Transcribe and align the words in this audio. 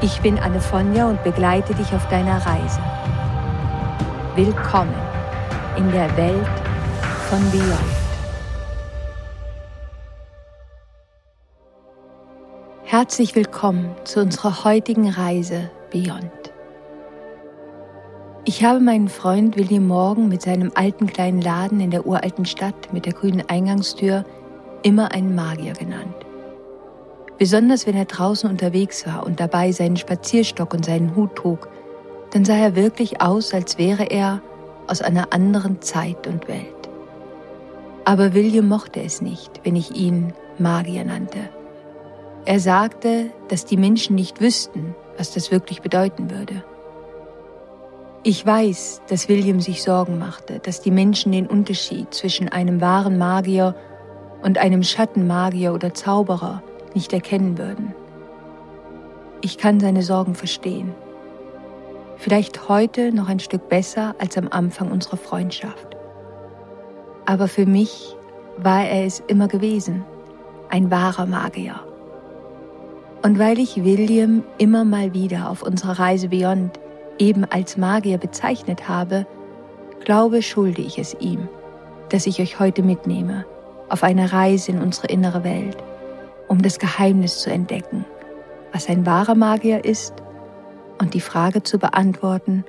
Ich 0.00 0.20
bin 0.20 0.38
Anne 0.38 0.60
Fonja 0.60 1.08
und 1.08 1.24
begleite 1.24 1.74
dich 1.74 1.92
auf 1.92 2.06
deiner 2.06 2.36
Reise. 2.46 2.80
Willkommen 4.36 4.94
in 5.76 5.90
der 5.90 6.16
Welt 6.16 6.46
von 7.28 7.40
Beyond. 7.50 7.98
Herzlich 12.84 13.34
willkommen 13.34 13.90
zu 14.04 14.20
unserer 14.20 14.62
heutigen 14.62 15.10
Reise 15.10 15.68
Beyond. 15.90 16.30
Ich 18.44 18.62
habe 18.62 18.78
meinen 18.78 19.08
Freund 19.08 19.56
William 19.56 19.88
Morgan 19.88 20.28
mit 20.28 20.42
seinem 20.42 20.70
alten 20.76 21.08
kleinen 21.08 21.42
Laden 21.42 21.80
in 21.80 21.90
der 21.90 22.06
uralten 22.06 22.44
Stadt 22.44 22.92
mit 22.92 23.04
der 23.04 23.14
grünen 23.14 23.42
Eingangstür 23.48 24.24
immer 24.84 25.10
einen 25.10 25.34
Magier 25.34 25.72
genannt. 25.72 26.17
Besonders 27.38 27.86
wenn 27.86 27.94
er 27.94 28.04
draußen 28.04 28.50
unterwegs 28.50 29.06
war 29.06 29.24
und 29.24 29.38
dabei 29.38 29.70
seinen 29.70 29.96
Spazierstock 29.96 30.74
und 30.74 30.84
seinen 30.84 31.14
Hut 31.14 31.36
trug, 31.36 31.68
dann 32.32 32.44
sah 32.44 32.56
er 32.56 32.74
wirklich 32.74 33.20
aus, 33.22 33.54
als 33.54 33.78
wäre 33.78 34.04
er 34.04 34.42
aus 34.88 35.02
einer 35.02 35.32
anderen 35.32 35.80
Zeit 35.80 36.26
und 36.26 36.48
Welt. 36.48 36.74
Aber 38.04 38.34
William 38.34 38.66
mochte 38.66 39.02
es 39.02 39.20
nicht, 39.20 39.60
wenn 39.62 39.76
ich 39.76 39.94
ihn 39.94 40.32
Magier 40.58 41.04
nannte. 41.04 41.38
Er 42.44 42.58
sagte, 42.58 43.26
dass 43.48 43.66
die 43.66 43.76
Menschen 43.76 44.16
nicht 44.16 44.40
wüssten, 44.40 44.96
was 45.16 45.32
das 45.32 45.50
wirklich 45.52 45.82
bedeuten 45.82 46.30
würde. 46.30 46.64
Ich 48.24 48.44
weiß, 48.44 49.02
dass 49.08 49.28
William 49.28 49.60
sich 49.60 49.82
Sorgen 49.82 50.18
machte, 50.18 50.58
dass 50.58 50.80
die 50.80 50.90
Menschen 50.90 51.32
den 51.32 51.46
Unterschied 51.46 52.12
zwischen 52.12 52.48
einem 52.48 52.80
wahren 52.80 53.16
Magier 53.16 53.76
und 54.42 54.58
einem 54.58 54.82
Schattenmagier 54.82 55.72
oder 55.72 55.94
Zauberer 55.94 56.62
nicht 56.94 57.12
erkennen 57.12 57.58
würden. 57.58 57.94
Ich 59.40 59.58
kann 59.58 59.80
seine 59.80 60.02
Sorgen 60.02 60.34
verstehen. 60.34 60.94
Vielleicht 62.16 62.68
heute 62.68 63.12
noch 63.12 63.28
ein 63.28 63.38
Stück 63.38 63.68
besser 63.68 64.14
als 64.18 64.36
am 64.36 64.48
Anfang 64.50 64.90
unserer 64.90 65.16
Freundschaft. 65.16 65.96
Aber 67.26 67.46
für 67.46 67.66
mich 67.66 68.16
war 68.56 68.84
er 68.84 69.06
es 69.06 69.20
immer 69.28 69.46
gewesen, 69.46 70.04
ein 70.68 70.90
wahrer 70.90 71.26
Magier. 71.26 71.80
Und 73.22 73.38
weil 73.38 73.58
ich 73.58 73.84
William 73.84 74.42
immer 74.58 74.84
mal 74.84 75.14
wieder 75.14 75.50
auf 75.50 75.62
unserer 75.62 75.98
Reise 75.98 76.28
Beyond 76.28 76.78
eben 77.18 77.44
als 77.44 77.76
Magier 77.76 78.18
bezeichnet 78.18 78.88
habe, 78.88 79.26
glaube, 80.04 80.42
schulde 80.42 80.82
ich 80.82 80.98
es 80.98 81.14
ihm, 81.20 81.48
dass 82.08 82.26
ich 82.26 82.40
euch 82.40 82.58
heute 82.58 82.82
mitnehme 82.82 83.44
auf 83.88 84.02
eine 84.02 84.32
Reise 84.32 84.72
in 84.72 84.80
unsere 84.80 85.08
innere 85.08 85.44
Welt 85.44 85.76
um 86.48 86.62
das 86.62 86.78
Geheimnis 86.78 87.40
zu 87.40 87.50
entdecken, 87.50 88.04
was 88.72 88.88
ein 88.88 89.06
wahrer 89.06 89.34
Magier 89.34 89.84
ist 89.84 90.14
und 90.98 91.14
die 91.14 91.20
Frage 91.20 91.62
zu 91.62 91.78
beantworten, 91.78 92.64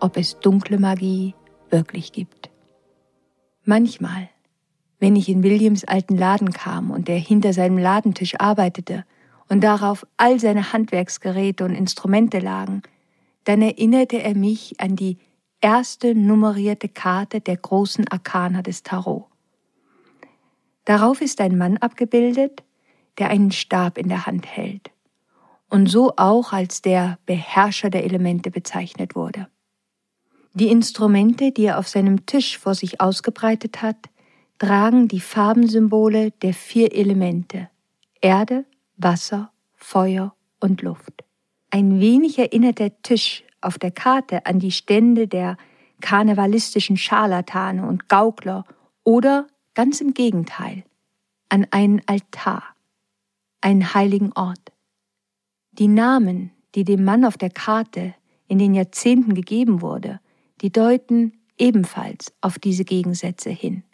ob 0.00 0.16
es 0.16 0.38
dunkle 0.40 0.78
Magie 0.78 1.34
wirklich 1.70 2.12
gibt. 2.12 2.50
Manchmal, 3.64 4.30
wenn 4.98 5.14
ich 5.14 5.28
in 5.28 5.42
Williams 5.42 5.84
alten 5.84 6.16
Laden 6.16 6.52
kam 6.52 6.90
und 6.90 7.08
er 7.08 7.18
hinter 7.18 7.52
seinem 7.52 7.78
Ladentisch 7.78 8.34
arbeitete 8.38 9.04
und 9.48 9.62
darauf 9.62 10.06
all 10.16 10.40
seine 10.40 10.72
Handwerksgeräte 10.72 11.64
und 11.64 11.74
Instrumente 11.74 12.38
lagen, 12.38 12.82
dann 13.44 13.62
erinnerte 13.62 14.22
er 14.22 14.34
mich 14.34 14.80
an 14.80 14.96
die 14.96 15.18
erste 15.60 16.14
nummerierte 16.14 16.88
Karte 16.88 17.40
der 17.40 17.56
großen 17.56 18.08
Arkana 18.08 18.62
des 18.62 18.82
Tarot. 18.82 19.26
Darauf 20.84 21.20
ist 21.20 21.40
ein 21.40 21.58
Mann 21.58 21.76
abgebildet, 21.76 22.62
der 23.18 23.30
einen 23.30 23.50
Stab 23.50 23.98
in 23.98 24.08
der 24.08 24.26
Hand 24.26 24.46
hält 24.46 24.90
und 25.68 25.86
so 25.86 26.14
auch 26.16 26.52
als 26.52 26.82
der 26.82 27.18
Beherrscher 27.26 27.90
der 27.90 28.04
Elemente 28.04 28.50
bezeichnet 28.50 29.14
wurde. 29.14 29.48
Die 30.54 30.68
Instrumente, 30.68 31.52
die 31.52 31.66
er 31.66 31.78
auf 31.78 31.88
seinem 31.88 32.26
Tisch 32.26 32.58
vor 32.58 32.74
sich 32.74 33.00
ausgebreitet 33.00 33.82
hat, 33.82 34.08
tragen 34.58 35.06
die 35.08 35.20
Farbensymbole 35.20 36.32
der 36.42 36.54
vier 36.54 36.92
Elemente 36.92 37.68
Erde, 38.20 38.64
Wasser, 38.96 39.52
Feuer 39.76 40.34
und 40.58 40.82
Luft. 40.82 41.24
Ein 41.70 42.00
wenig 42.00 42.38
erinnert 42.38 42.80
der 42.80 43.00
Tisch 43.02 43.44
auf 43.60 43.78
der 43.78 43.92
Karte 43.92 44.46
an 44.46 44.58
die 44.58 44.72
Stände 44.72 45.28
der 45.28 45.56
karnevalistischen 46.00 46.96
Scharlatane 46.96 47.86
und 47.86 48.08
Gaukler 48.08 48.64
oder 49.04 49.46
ganz 49.74 50.00
im 50.00 50.14
Gegenteil 50.14 50.84
an 51.48 51.66
einen 51.70 52.02
Altar 52.06 52.64
einen 53.60 53.94
heiligen 53.94 54.32
Ort. 54.32 54.72
Die 55.72 55.88
Namen, 55.88 56.52
die 56.74 56.84
dem 56.84 57.04
Mann 57.04 57.24
auf 57.24 57.36
der 57.36 57.50
Karte 57.50 58.14
in 58.46 58.58
den 58.58 58.74
Jahrzehnten 58.74 59.34
gegeben 59.34 59.82
wurde, 59.82 60.20
die 60.60 60.70
deuten 60.70 61.32
ebenfalls 61.56 62.32
auf 62.40 62.58
diese 62.58 62.84
Gegensätze 62.84 63.50
hin. 63.50 63.84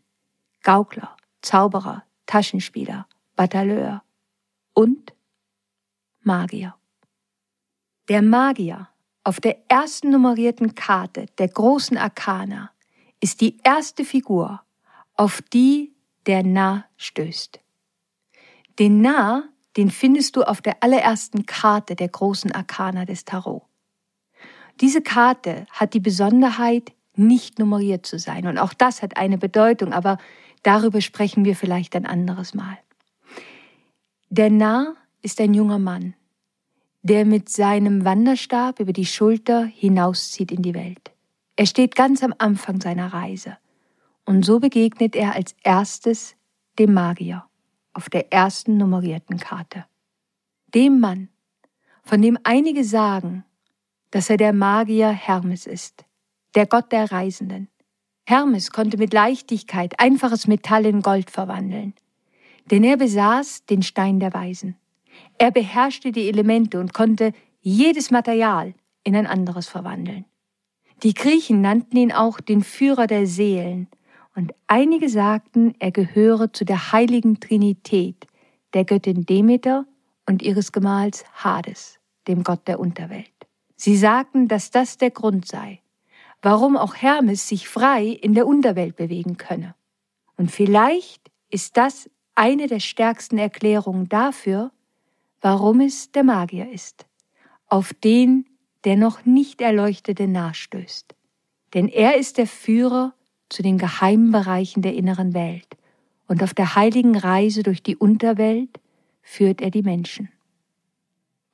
Gaukler, 0.62 1.16
Zauberer, 1.42 2.04
Taschenspieler, 2.26 3.06
Batailleur 3.36 4.02
und 4.72 5.12
Magier. 6.20 6.74
Der 8.08 8.22
Magier 8.22 8.88
auf 9.24 9.40
der 9.40 9.58
ersten 9.70 10.10
nummerierten 10.10 10.74
Karte 10.74 11.26
der 11.38 11.48
großen 11.48 11.96
Arkana 11.96 12.70
ist 13.20 13.40
die 13.40 13.58
erste 13.62 14.04
Figur, 14.04 14.62
auf 15.14 15.40
die 15.40 15.94
der 16.26 16.42
Narr 16.42 16.84
stößt. 16.96 17.60
Den 18.78 19.00
Narr 19.00 19.44
den 19.76 19.90
findest 19.90 20.36
du 20.36 20.42
auf 20.42 20.62
der 20.62 20.82
allerersten 20.82 21.46
Karte 21.46 21.96
der 21.96 22.08
großen 22.08 22.52
Arkana 22.52 23.04
des 23.04 23.24
Tarot. 23.24 23.62
Diese 24.80 25.02
Karte 25.02 25.66
hat 25.70 25.94
die 25.94 26.00
Besonderheit, 26.00 26.92
nicht 27.16 27.58
nummeriert 27.58 28.06
zu 28.06 28.18
sein. 28.18 28.46
Und 28.46 28.58
auch 28.58 28.74
das 28.74 29.02
hat 29.02 29.16
eine 29.16 29.38
Bedeutung, 29.38 29.92
aber 29.92 30.18
darüber 30.62 31.00
sprechen 31.00 31.44
wir 31.44 31.54
vielleicht 31.54 31.94
ein 31.94 32.06
anderes 32.06 32.54
Mal. 32.54 32.78
Der 34.30 34.50
Narr 34.50 34.94
ist 35.22 35.40
ein 35.40 35.54
junger 35.54 35.78
Mann, 35.78 36.14
der 37.02 37.24
mit 37.24 37.48
seinem 37.48 38.04
Wanderstab 38.04 38.80
über 38.80 38.92
die 38.92 39.06
Schulter 39.06 39.64
hinauszieht 39.64 40.50
in 40.50 40.62
die 40.62 40.74
Welt. 40.74 41.12
Er 41.56 41.66
steht 41.66 41.94
ganz 41.94 42.22
am 42.24 42.34
Anfang 42.38 42.80
seiner 42.80 43.12
Reise. 43.12 43.58
Und 44.24 44.44
so 44.44 44.58
begegnet 44.58 45.14
er 45.14 45.34
als 45.34 45.54
erstes 45.62 46.34
dem 46.78 46.94
Magier 46.94 47.44
auf 47.94 48.10
der 48.10 48.32
ersten 48.32 48.76
nummerierten 48.76 49.38
Karte. 49.38 49.86
Dem 50.74 51.00
Mann, 51.00 51.28
von 52.02 52.20
dem 52.20 52.38
einige 52.42 52.84
sagen, 52.84 53.44
dass 54.10 54.28
er 54.30 54.36
der 54.36 54.52
Magier 54.52 55.08
Hermes 55.08 55.66
ist, 55.66 56.04
der 56.54 56.66
Gott 56.66 56.92
der 56.92 57.10
Reisenden. 57.10 57.68
Hermes 58.26 58.70
konnte 58.70 58.96
mit 58.96 59.12
Leichtigkeit 59.12 59.98
einfaches 59.98 60.46
Metall 60.46 60.86
in 60.86 61.02
Gold 61.02 61.30
verwandeln, 61.30 61.94
denn 62.70 62.84
er 62.84 62.96
besaß 62.96 63.66
den 63.66 63.82
Stein 63.82 64.20
der 64.20 64.32
Weisen. 64.32 64.76
Er 65.38 65.50
beherrschte 65.50 66.12
die 66.12 66.28
Elemente 66.28 66.80
und 66.80 66.94
konnte 66.94 67.32
jedes 67.60 68.10
Material 68.10 68.74
in 69.04 69.14
ein 69.16 69.26
anderes 69.26 69.68
verwandeln. 69.68 70.24
Die 71.02 71.14
Griechen 71.14 71.60
nannten 71.60 71.96
ihn 71.96 72.12
auch 72.12 72.40
den 72.40 72.62
Führer 72.62 73.06
der 73.06 73.26
Seelen 73.26 73.88
und 74.34 74.52
einige 74.66 75.08
sagten, 75.08 75.74
er 75.78 75.90
gehöre 75.90 76.52
zu 76.52 76.64
der 76.64 76.92
heiligen 76.92 77.40
Trinität, 77.40 78.26
der 78.72 78.84
Göttin 78.84 79.26
Demeter 79.26 79.86
und 80.26 80.42
ihres 80.42 80.72
Gemahls 80.72 81.24
Hades, 81.32 81.98
dem 82.26 82.42
Gott 82.42 82.66
der 82.66 82.80
Unterwelt. 82.80 83.30
Sie 83.76 83.96
sagten, 83.96 84.48
dass 84.48 84.70
das 84.70 84.98
der 84.98 85.10
Grund 85.10 85.46
sei, 85.46 85.80
warum 86.42 86.76
auch 86.76 86.96
Hermes 86.96 87.48
sich 87.48 87.68
frei 87.68 88.06
in 88.06 88.34
der 88.34 88.46
Unterwelt 88.46 88.96
bewegen 88.96 89.36
könne. 89.36 89.74
Und 90.36 90.50
vielleicht 90.50 91.30
ist 91.50 91.76
das 91.76 92.10
eine 92.34 92.66
der 92.66 92.80
stärksten 92.80 93.38
Erklärungen 93.38 94.08
dafür, 94.08 94.72
warum 95.40 95.80
es 95.80 96.10
der 96.10 96.24
Magier 96.24 96.70
ist, 96.70 97.06
auf 97.68 97.94
den 97.94 98.46
der 98.84 98.96
noch 98.96 99.24
nicht 99.24 99.60
Erleuchtete 99.60 100.28
nachstößt. 100.28 101.14
Denn 101.72 101.88
er 101.88 102.16
ist 102.16 102.38
der 102.38 102.46
Führer 102.46 103.14
zu 103.54 103.62
den 103.62 103.78
geheimen 103.78 104.32
Bereichen 104.32 104.82
der 104.82 104.94
inneren 104.94 105.32
Welt, 105.32 105.68
und 106.26 106.42
auf 106.42 106.54
der 106.54 106.74
heiligen 106.74 107.16
Reise 107.16 107.62
durch 107.62 107.82
die 107.82 107.96
Unterwelt 107.96 108.80
führt 109.22 109.60
er 109.60 109.70
die 109.70 109.82
Menschen. 109.82 110.28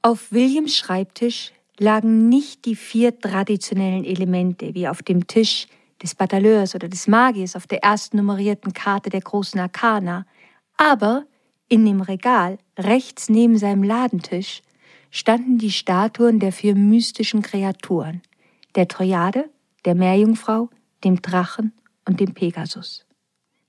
Auf 0.01 0.33
Williams 0.33 0.77
Schreibtisch 0.77 1.53
lagen 1.79 2.29
nicht 2.31 2.65
die 2.65 2.77
vier 2.77 3.19
traditionellen 3.19 4.05
Elemente 4.05 4.75
wie 4.75 4.89
auf 4.89 5.03
dem 5.03 5.27
Tisch 5.27 5.67
des 6.03 6.15
Batailleurs 6.15 6.75
oder 6.75 6.89
des 6.89 7.07
Magiers 7.07 7.55
auf 7.55 7.67
der 7.67 7.83
ersten 7.83 8.17
nummerierten 8.17 8.73
Karte 8.73 9.11
der 9.11 9.21
großen 9.21 9.61
Arkana, 9.61 10.25
aber 10.79 11.25
in 11.69 11.85
dem 11.85 12.01
Regal 12.01 12.57
rechts 12.79 13.29
neben 13.29 13.59
seinem 13.59 13.83
Ladentisch 13.83 14.63
standen 15.11 15.59
die 15.59 15.73
Statuen 15.73 16.39
der 16.39 16.53
vier 16.53 16.75
mystischen 16.75 17.43
Kreaturen, 17.43 18.23
der 18.75 18.89
Trojade, 18.89 19.51
der 19.85 19.95
Meerjungfrau, 19.95 20.71
dem 21.05 21.21
Drachen 21.21 21.73
und 22.11 22.19
dem 22.19 22.35
Pegasus. 22.35 23.07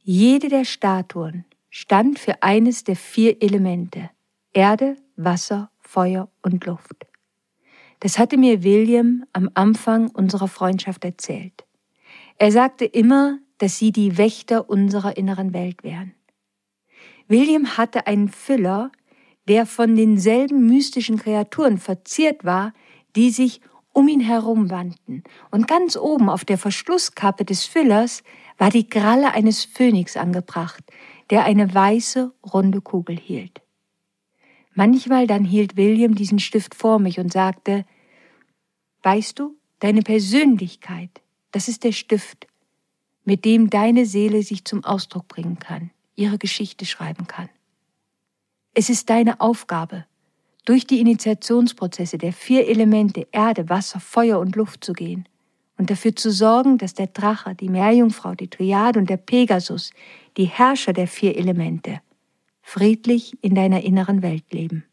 Jede 0.01 0.49
der 0.49 0.65
Statuen 0.65 1.45
stand 1.69 2.17
für 2.17 2.41
eines 2.41 2.83
der 2.83 2.95
vier 2.95 3.39
Elemente 3.39 4.09
Erde, 4.51 4.95
Wasser, 5.15 5.69
Feuer 5.79 6.27
und 6.41 6.65
Luft. 6.65 7.05
Das 7.99 8.17
hatte 8.17 8.37
mir 8.37 8.63
William 8.63 9.25
am 9.31 9.51
Anfang 9.53 10.09
unserer 10.09 10.47
Freundschaft 10.47 11.05
erzählt. 11.05 11.65
Er 12.39 12.51
sagte 12.51 12.85
immer, 12.85 13.37
dass 13.59 13.77
sie 13.77 13.91
die 13.91 14.17
Wächter 14.17 14.67
unserer 14.71 15.17
inneren 15.17 15.53
Welt 15.53 15.83
wären. 15.83 16.15
William 17.27 17.77
hatte 17.77 18.07
einen 18.07 18.29
Füller, 18.29 18.91
der 19.47 19.67
von 19.67 19.95
denselben 19.95 20.65
mystischen 20.65 21.17
Kreaturen 21.17 21.77
verziert 21.77 22.43
war, 22.43 22.73
die 23.15 23.29
sich 23.29 23.61
um 23.93 24.07
ihn 24.07 24.21
herum 24.21 24.69
wandten, 24.69 25.23
und 25.49 25.67
ganz 25.67 25.97
oben 25.97 26.29
auf 26.29 26.45
der 26.45 26.57
Verschlusskappe 26.57 27.45
des 27.45 27.65
Füllers 27.65 28.23
war 28.57 28.69
die 28.69 28.87
Kralle 28.87 29.33
eines 29.33 29.65
Phönix 29.65 30.17
angebracht, 30.17 30.83
der 31.29 31.45
eine 31.45 31.73
weiße, 31.73 32.33
runde 32.53 32.81
Kugel 32.81 33.17
hielt. 33.17 33.61
Manchmal 34.73 35.27
dann 35.27 35.43
hielt 35.43 35.75
William 35.75 36.15
diesen 36.15 36.39
Stift 36.39 36.75
vor 36.75 36.99
mich 36.99 37.19
und 37.19 37.33
sagte, 37.33 37.85
Weißt 39.03 39.39
du, 39.39 39.57
deine 39.79 40.01
Persönlichkeit, 40.01 41.09
das 41.51 41.67
ist 41.67 41.83
der 41.83 41.91
Stift, 41.91 42.47
mit 43.25 43.45
dem 43.45 43.69
deine 43.69 44.05
Seele 44.05 44.43
sich 44.43 44.63
zum 44.63 44.83
Ausdruck 44.83 45.27
bringen 45.27 45.59
kann, 45.59 45.91
ihre 46.15 46.37
Geschichte 46.37 46.85
schreiben 46.85 47.27
kann. 47.27 47.49
Es 48.73 48.89
ist 48.89 49.09
deine 49.09 49.41
Aufgabe, 49.41 50.05
durch 50.65 50.85
die 50.85 50.99
Initiationsprozesse 50.99 52.17
der 52.17 52.33
vier 52.33 52.67
Elemente 52.67 53.27
Erde, 53.31 53.69
Wasser, 53.69 53.99
Feuer 53.99 54.39
und 54.39 54.55
Luft 54.55 54.83
zu 54.83 54.93
gehen 54.93 55.27
und 55.77 55.89
dafür 55.89 56.15
zu 56.15 56.31
sorgen, 56.31 56.77
dass 56.77 56.93
der 56.93 57.07
Drache, 57.07 57.55
die 57.55 57.69
Meerjungfrau, 57.69 58.35
die 58.35 58.49
Triade 58.49 58.99
und 58.99 59.09
der 59.09 59.17
Pegasus, 59.17 59.91
die 60.37 60.45
Herrscher 60.45 60.93
der 60.93 61.07
vier 61.07 61.37
Elemente, 61.37 62.01
friedlich 62.61 63.35
in 63.41 63.55
deiner 63.55 63.83
inneren 63.83 64.21
Welt 64.21 64.53
leben. 64.53 64.85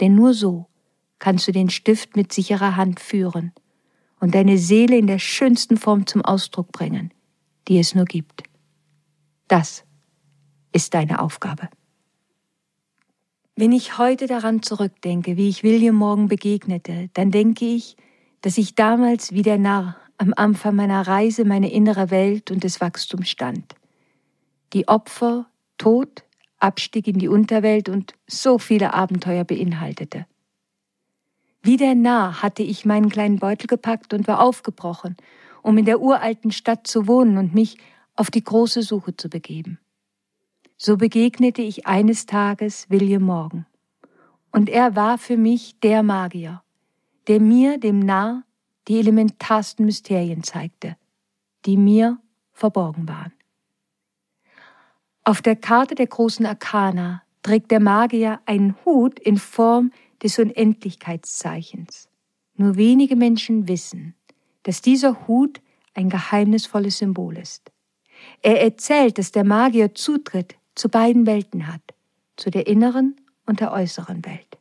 Denn 0.00 0.14
nur 0.14 0.34
so 0.34 0.66
kannst 1.18 1.48
du 1.48 1.52
den 1.52 1.70
Stift 1.70 2.16
mit 2.16 2.32
sicherer 2.32 2.76
Hand 2.76 3.00
führen 3.00 3.52
und 4.20 4.34
deine 4.34 4.58
Seele 4.58 4.96
in 4.96 5.06
der 5.06 5.18
schönsten 5.18 5.76
Form 5.76 6.06
zum 6.06 6.22
Ausdruck 6.22 6.72
bringen, 6.72 7.12
die 7.68 7.78
es 7.78 7.94
nur 7.94 8.04
gibt. 8.04 8.42
Das 9.48 9.84
ist 10.72 10.94
deine 10.94 11.20
Aufgabe. 11.20 11.68
Wenn 13.60 13.72
ich 13.72 13.98
heute 13.98 14.26
daran 14.26 14.62
zurückdenke, 14.62 15.36
wie 15.36 15.50
ich 15.50 15.62
William 15.62 15.94
morgen 15.94 16.28
begegnete, 16.28 17.10
dann 17.12 17.30
denke 17.30 17.66
ich, 17.66 17.94
dass 18.40 18.56
ich 18.56 18.74
damals 18.74 19.34
wie 19.34 19.42
der 19.42 19.58
Narr 19.58 19.96
am 20.16 20.32
Anfang 20.34 20.76
meiner 20.76 21.06
Reise 21.06 21.44
meine 21.44 21.70
innere 21.70 22.10
Welt 22.10 22.50
und 22.50 22.64
des 22.64 22.80
Wachstums 22.80 23.28
stand. 23.28 23.74
Die 24.72 24.88
Opfer, 24.88 25.44
Tod, 25.76 26.24
Abstieg 26.58 27.06
in 27.06 27.18
die 27.18 27.28
Unterwelt 27.28 27.90
und 27.90 28.14
so 28.26 28.56
viele 28.56 28.94
Abenteuer 28.94 29.44
beinhaltete. 29.44 30.24
Wie 31.60 31.76
der 31.76 31.94
Narr 31.94 32.42
hatte 32.42 32.62
ich 32.62 32.86
meinen 32.86 33.10
kleinen 33.10 33.40
Beutel 33.40 33.66
gepackt 33.66 34.14
und 34.14 34.26
war 34.26 34.40
aufgebrochen, 34.40 35.18
um 35.60 35.76
in 35.76 35.84
der 35.84 36.00
uralten 36.00 36.50
Stadt 36.50 36.86
zu 36.86 37.06
wohnen 37.06 37.36
und 37.36 37.52
mich 37.52 37.76
auf 38.16 38.30
die 38.30 38.42
große 38.42 38.80
Suche 38.80 39.18
zu 39.18 39.28
begeben. 39.28 39.78
So 40.82 40.96
begegnete 40.96 41.60
ich 41.60 41.86
eines 41.86 42.24
Tages 42.24 42.88
William 42.88 43.24
Morgan. 43.24 43.66
Und 44.50 44.70
er 44.70 44.96
war 44.96 45.18
für 45.18 45.36
mich 45.36 45.78
der 45.80 46.02
Magier, 46.02 46.62
der 47.26 47.38
mir, 47.38 47.76
dem 47.76 47.98
Narr, 47.98 48.44
die 48.88 48.98
elementarsten 48.98 49.84
Mysterien 49.84 50.42
zeigte, 50.42 50.96
die 51.66 51.76
mir 51.76 52.18
verborgen 52.54 53.06
waren. 53.06 53.34
Auf 55.22 55.42
der 55.42 55.54
Karte 55.54 55.94
der 55.94 56.06
großen 56.06 56.46
Arkana 56.46 57.24
trägt 57.42 57.70
der 57.72 57.80
Magier 57.80 58.40
einen 58.46 58.74
Hut 58.86 59.20
in 59.20 59.36
Form 59.36 59.92
des 60.22 60.38
Unendlichkeitszeichens. 60.38 62.08
Nur 62.54 62.76
wenige 62.76 63.16
Menschen 63.16 63.68
wissen, 63.68 64.14
dass 64.62 64.80
dieser 64.80 65.28
Hut 65.28 65.60
ein 65.92 66.08
geheimnisvolles 66.08 66.96
Symbol 66.96 67.36
ist. 67.36 67.70
Er 68.40 68.62
erzählt, 68.62 69.18
dass 69.18 69.30
der 69.30 69.44
Magier 69.44 69.94
Zutritt 69.94 70.56
zu 70.74 70.88
beiden 70.88 71.26
Welten 71.26 71.66
hat, 71.66 71.82
zu 72.36 72.50
der 72.50 72.66
inneren 72.66 73.16
und 73.46 73.60
der 73.60 73.72
äußeren 73.72 74.24
Welt. 74.24 74.58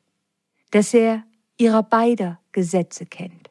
Dass 0.72 0.94
er 0.94 1.24
ihrer 1.58 1.84
beider 1.84 2.40
Gesetze 2.52 3.06
kennt. 3.06 3.50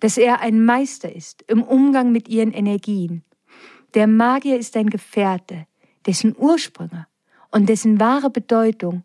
Dass 0.00 0.16
er 0.16 0.40
ein 0.40 0.64
Meister 0.64 1.14
ist 1.14 1.42
im 1.48 1.62
Umgang 1.62 2.12
mit 2.12 2.28
ihren 2.28 2.52
Energien. 2.52 3.22
Der 3.94 4.06
Magier 4.06 4.58
ist 4.58 4.76
ein 4.76 4.90
Gefährte, 4.90 5.66
dessen 6.06 6.34
Ursprünge 6.36 7.06
und 7.50 7.68
dessen 7.68 8.00
wahre 8.00 8.30
Bedeutung 8.30 9.04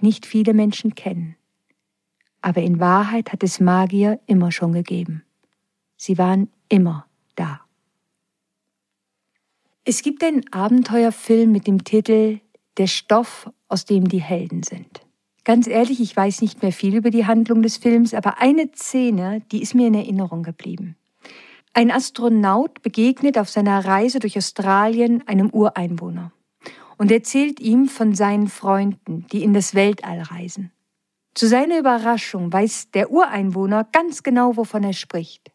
nicht 0.00 0.26
viele 0.26 0.52
Menschen 0.52 0.94
kennen. 0.94 1.36
Aber 2.42 2.60
in 2.60 2.78
Wahrheit 2.78 3.32
hat 3.32 3.42
es 3.42 3.60
Magier 3.60 4.20
immer 4.26 4.52
schon 4.52 4.72
gegeben. 4.72 5.22
Sie 5.96 6.18
waren 6.18 6.50
immer 6.68 7.06
da. 7.36 7.63
Es 9.86 10.00
gibt 10.00 10.24
einen 10.24 10.50
Abenteuerfilm 10.50 11.52
mit 11.52 11.66
dem 11.66 11.84
Titel 11.84 12.40
Der 12.78 12.86
Stoff, 12.86 13.50
aus 13.68 13.84
dem 13.84 14.08
die 14.08 14.20
Helden 14.20 14.62
sind. 14.62 15.02
Ganz 15.44 15.66
ehrlich, 15.66 16.00
ich 16.00 16.16
weiß 16.16 16.40
nicht 16.40 16.62
mehr 16.62 16.72
viel 16.72 16.94
über 16.94 17.10
die 17.10 17.26
Handlung 17.26 17.60
des 17.60 17.76
Films, 17.76 18.14
aber 18.14 18.40
eine 18.40 18.70
Szene, 18.74 19.42
die 19.52 19.60
ist 19.60 19.74
mir 19.74 19.88
in 19.88 19.94
Erinnerung 19.94 20.42
geblieben. 20.42 20.96
Ein 21.74 21.90
Astronaut 21.90 22.80
begegnet 22.80 23.36
auf 23.36 23.50
seiner 23.50 23.84
Reise 23.84 24.20
durch 24.20 24.38
Australien 24.38 25.22
einem 25.28 25.50
Ureinwohner 25.50 26.32
und 26.96 27.12
erzählt 27.12 27.60
ihm 27.60 27.86
von 27.86 28.14
seinen 28.14 28.48
Freunden, 28.48 29.26
die 29.32 29.42
in 29.42 29.52
das 29.52 29.74
Weltall 29.74 30.22
reisen. 30.22 30.72
Zu 31.34 31.46
seiner 31.46 31.78
Überraschung 31.78 32.50
weiß 32.50 32.90
der 32.92 33.10
Ureinwohner 33.10 33.86
ganz 33.92 34.22
genau, 34.22 34.56
wovon 34.56 34.82
er 34.82 34.94
spricht. 34.94 35.52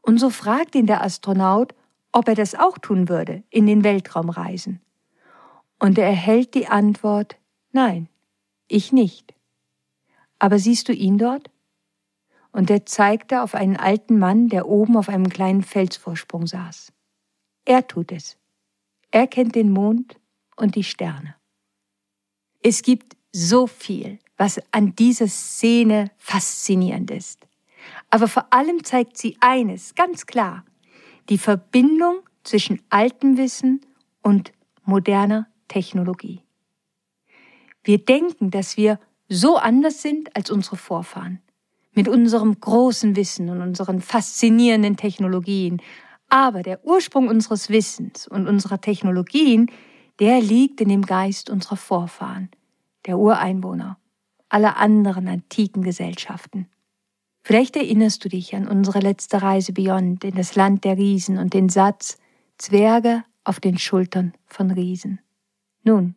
Und 0.00 0.18
so 0.18 0.30
fragt 0.30 0.76
ihn 0.76 0.86
der 0.86 1.02
Astronaut, 1.02 1.74
ob 2.12 2.28
er 2.28 2.34
das 2.34 2.54
auch 2.54 2.78
tun 2.78 3.08
würde, 3.08 3.42
in 3.50 3.66
den 3.66 3.84
Weltraum 3.84 4.30
reisen. 4.30 4.80
Und 5.78 5.98
er 5.98 6.06
erhält 6.06 6.54
die 6.54 6.68
Antwort, 6.68 7.36
nein, 7.72 8.08
ich 8.68 8.92
nicht. 8.92 9.34
Aber 10.38 10.58
siehst 10.58 10.88
du 10.88 10.92
ihn 10.92 11.18
dort? 11.18 11.50
Und 12.52 12.70
er 12.70 12.84
zeigte 12.84 13.42
auf 13.42 13.54
einen 13.54 13.76
alten 13.76 14.18
Mann, 14.18 14.48
der 14.48 14.68
oben 14.68 14.96
auf 14.96 15.08
einem 15.08 15.28
kleinen 15.28 15.62
Felsvorsprung 15.62 16.46
saß. 16.46 16.92
Er 17.64 17.86
tut 17.86 18.12
es. 18.12 18.36
Er 19.10 19.26
kennt 19.26 19.54
den 19.54 19.70
Mond 19.70 20.18
und 20.56 20.74
die 20.74 20.84
Sterne. 20.84 21.34
Es 22.62 22.82
gibt 22.82 23.16
so 23.32 23.66
viel, 23.66 24.18
was 24.36 24.60
an 24.72 24.94
dieser 24.94 25.28
Szene 25.28 26.10
faszinierend 26.18 27.10
ist. 27.10 27.46
Aber 28.10 28.28
vor 28.28 28.52
allem 28.52 28.84
zeigt 28.84 29.16
sie 29.16 29.36
eines 29.40 29.94
ganz 29.94 30.26
klar, 30.26 30.64
die 31.28 31.38
Verbindung 31.38 32.20
zwischen 32.44 32.80
altem 32.90 33.36
Wissen 33.36 33.80
und 34.22 34.52
moderner 34.84 35.46
Technologie. 35.68 36.42
Wir 37.84 37.98
denken, 37.98 38.50
dass 38.50 38.76
wir 38.76 38.98
so 39.28 39.56
anders 39.56 40.02
sind 40.02 40.34
als 40.36 40.50
unsere 40.50 40.76
Vorfahren, 40.76 41.40
mit 41.94 42.08
unserem 42.08 42.58
großen 42.58 43.16
Wissen 43.16 43.48
und 43.48 43.60
unseren 43.60 44.00
faszinierenden 44.00 44.96
Technologien. 44.96 45.80
Aber 46.28 46.62
der 46.62 46.84
Ursprung 46.84 47.28
unseres 47.28 47.68
Wissens 47.68 48.26
und 48.26 48.46
unserer 48.46 48.80
Technologien, 48.80 49.70
der 50.18 50.40
liegt 50.40 50.80
in 50.80 50.88
dem 50.88 51.02
Geist 51.02 51.50
unserer 51.50 51.76
Vorfahren, 51.76 52.50
der 53.06 53.18
Ureinwohner, 53.18 53.98
aller 54.48 54.76
anderen 54.76 55.28
antiken 55.28 55.82
Gesellschaften. 55.82 56.68
Vielleicht 57.42 57.76
erinnerst 57.76 58.24
du 58.24 58.28
dich 58.28 58.54
an 58.54 58.68
unsere 58.68 59.00
letzte 59.00 59.42
Reise 59.42 59.72
Beyond 59.72 60.22
in 60.24 60.34
das 60.34 60.54
Land 60.54 60.84
der 60.84 60.96
Riesen 60.96 61.38
und 61.38 61.54
den 61.54 61.68
Satz 61.68 62.18
Zwerge 62.56 63.24
auf 63.42 63.58
den 63.58 63.78
Schultern 63.78 64.32
von 64.46 64.70
Riesen. 64.70 65.20
Nun, 65.82 66.14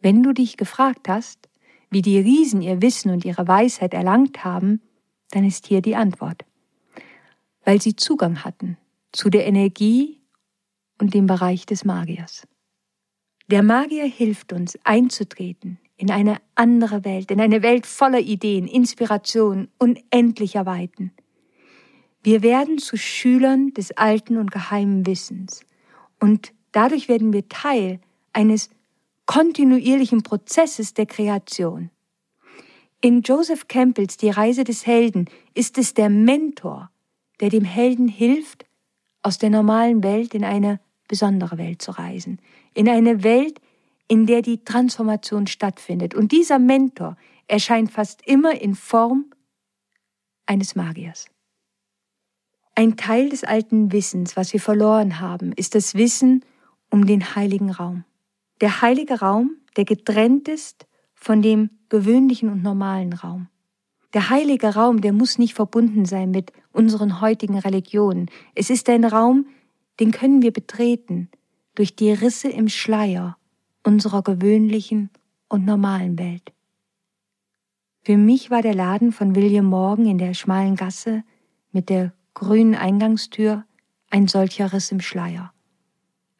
wenn 0.00 0.24
du 0.24 0.32
dich 0.32 0.56
gefragt 0.56 1.08
hast, 1.08 1.48
wie 1.90 2.02
die 2.02 2.18
Riesen 2.18 2.60
ihr 2.62 2.82
Wissen 2.82 3.10
und 3.10 3.24
ihre 3.24 3.46
Weisheit 3.46 3.94
erlangt 3.94 4.44
haben, 4.44 4.80
dann 5.30 5.44
ist 5.44 5.66
hier 5.66 5.80
die 5.80 5.94
Antwort. 5.94 6.44
Weil 7.64 7.80
sie 7.80 7.94
Zugang 7.94 8.44
hatten 8.44 8.76
zu 9.12 9.30
der 9.30 9.46
Energie 9.46 10.20
und 10.98 11.14
dem 11.14 11.26
Bereich 11.26 11.66
des 11.66 11.84
Magiers. 11.84 12.48
Der 13.52 13.62
Magier 13.62 14.06
hilft 14.06 14.54
uns 14.54 14.78
einzutreten 14.82 15.78
in 15.98 16.10
eine 16.10 16.38
andere 16.54 17.04
Welt, 17.04 17.30
in 17.30 17.38
eine 17.38 17.62
Welt 17.62 17.84
voller 17.84 18.20
Ideen, 18.20 18.66
Inspiration, 18.66 19.68
unendlicher 19.78 20.64
Weiten. 20.64 21.12
Wir 22.22 22.42
werden 22.42 22.78
zu 22.78 22.96
Schülern 22.96 23.74
des 23.74 23.90
alten 23.98 24.38
und 24.38 24.52
geheimen 24.52 25.04
Wissens 25.06 25.66
und 26.18 26.54
dadurch 26.70 27.10
werden 27.10 27.34
wir 27.34 27.46
Teil 27.50 28.00
eines 28.32 28.70
kontinuierlichen 29.26 30.22
Prozesses 30.22 30.94
der 30.94 31.04
Kreation. 31.04 31.90
In 33.02 33.20
Joseph 33.20 33.68
Campbells 33.68 34.16
Die 34.16 34.30
Reise 34.30 34.64
des 34.64 34.86
Helden 34.86 35.26
ist 35.52 35.76
es 35.76 35.92
der 35.92 36.08
Mentor, 36.08 36.90
der 37.40 37.50
dem 37.50 37.64
Helden 37.64 38.08
hilft, 38.08 38.64
aus 39.20 39.36
der 39.36 39.50
normalen 39.50 40.02
Welt 40.02 40.32
in 40.32 40.42
eine 40.42 40.80
besondere 41.12 41.58
Welt 41.58 41.82
zu 41.82 41.90
reisen, 41.90 42.38
in 42.72 42.88
eine 42.88 43.22
Welt, 43.22 43.60
in 44.08 44.24
der 44.24 44.40
die 44.40 44.64
Transformation 44.64 45.46
stattfindet. 45.46 46.14
Und 46.14 46.32
dieser 46.32 46.58
Mentor 46.58 47.18
erscheint 47.48 47.90
fast 47.90 48.26
immer 48.26 48.58
in 48.58 48.74
Form 48.74 49.26
eines 50.46 50.74
Magiers. 50.74 51.26
Ein 52.74 52.96
Teil 52.96 53.28
des 53.28 53.44
alten 53.44 53.92
Wissens, 53.92 54.38
was 54.38 54.54
wir 54.54 54.60
verloren 54.60 55.20
haben, 55.20 55.52
ist 55.52 55.74
das 55.74 55.94
Wissen 55.94 56.46
um 56.88 57.04
den 57.04 57.36
heiligen 57.36 57.70
Raum. 57.70 58.04
Der 58.62 58.80
heilige 58.80 59.20
Raum, 59.20 59.58
der 59.76 59.84
getrennt 59.84 60.48
ist 60.48 60.86
von 61.14 61.42
dem 61.42 61.68
gewöhnlichen 61.90 62.48
und 62.48 62.62
normalen 62.62 63.12
Raum. 63.12 63.48
Der 64.14 64.30
heilige 64.30 64.74
Raum, 64.74 65.02
der 65.02 65.12
muss 65.12 65.36
nicht 65.36 65.52
verbunden 65.52 66.06
sein 66.06 66.30
mit 66.30 66.54
unseren 66.72 67.20
heutigen 67.20 67.58
Religionen. 67.58 68.30
Es 68.54 68.70
ist 68.70 68.88
ein 68.88 69.04
Raum, 69.04 69.44
den 70.00 70.10
können 70.10 70.42
wir 70.42 70.52
betreten 70.52 71.28
durch 71.74 71.96
die 71.96 72.12
Risse 72.12 72.48
im 72.48 72.68
Schleier 72.68 73.36
unserer 73.82 74.22
gewöhnlichen 74.22 75.10
und 75.48 75.64
normalen 75.64 76.18
Welt. 76.18 76.52
Für 78.04 78.16
mich 78.16 78.50
war 78.50 78.62
der 78.62 78.74
Laden 78.74 79.12
von 79.12 79.34
William 79.36 79.66
Morgan 79.66 80.06
in 80.06 80.18
der 80.18 80.34
schmalen 80.34 80.76
Gasse 80.76 81.22
mit 81.70 81.88
der 81.88 82.12
grünen 82.34 82.74
Eingangstür 82.74 83.64
ein 84.10 84.28
solcher 84.28 84.72
Riss 84.72 84.90
im 84.90 85.00
Schleier. 85.00 85.52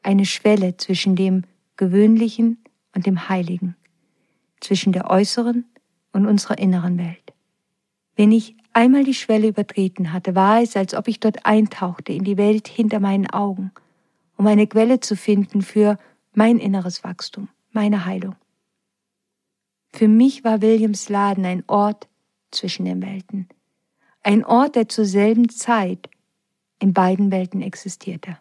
Eine 0.03 0.27
Schwelle 0.27 0.77
zwischen 0.77 1.15
dem 1.15 1.45
Gewöhnlichen 1.77 2.59
und 2.95 3.07
dem 3.07 3.29
Heiligen 3.29 3.77
zwischen 4.61 4.93
der 4.93 5.11
äußeren 5.11 5.65
und 6.13 6.27
unserer 6.27 6.59
inneren 6.59 6.99
Welt. 6.99 7.33
Wenn 8.17 8.33
ich 8.33 8.57
einmal 8.75 9.05
die 9.05 9.15
Schwelle 9.15 9.49
übertreten 9.49 10.13
hatte, 10.13 10.35
war 10.35 10.63
es, 10.63 10.77
als 10.77 10.95
ob 10.95 11.09
ich 11.09 11.21
dort 11.21 11.45
eintauchte 11.47 12.13
in 12.13 12.25
die 12.25 12.37
Welt 12.37 12.69
hinter 12.69 13.01
meinen 13.01 13.29
Augen, 13.31 13.73
um 14.37 14.47
eine 14.47 14.67
Quelle 14.67 15.01
zu 15.01 15.17
finden 15.17 15.63
für 15.63 15.99
mein 16.35 16.59
inneres 16.59 17.05
Wachstum, 17.05 17.49
meine 17.73 18.05
Heilung. 18.05 18.37
Für 19.93 20.09
mich 20.09 20.45
war 20.45 20.63
Williams 20.63 21.09
Laden 21.09 21.45
ein 21.45 21.65
Ort 21.67 22.09
zwischen 22.51 22.85
den 22.85 23.03
Welten, 23.03 23.49
ein 24.23 24.45
Ort, 24.45 24.77
der 24.77 24.89
zur 24.89 25.05
selben 25.05 25.49
Zeit 25.49 26.09
in 26.79 26.93
beiden 26.93 27.31
Welten 27.31 27.61
existierte. 27.61 28.39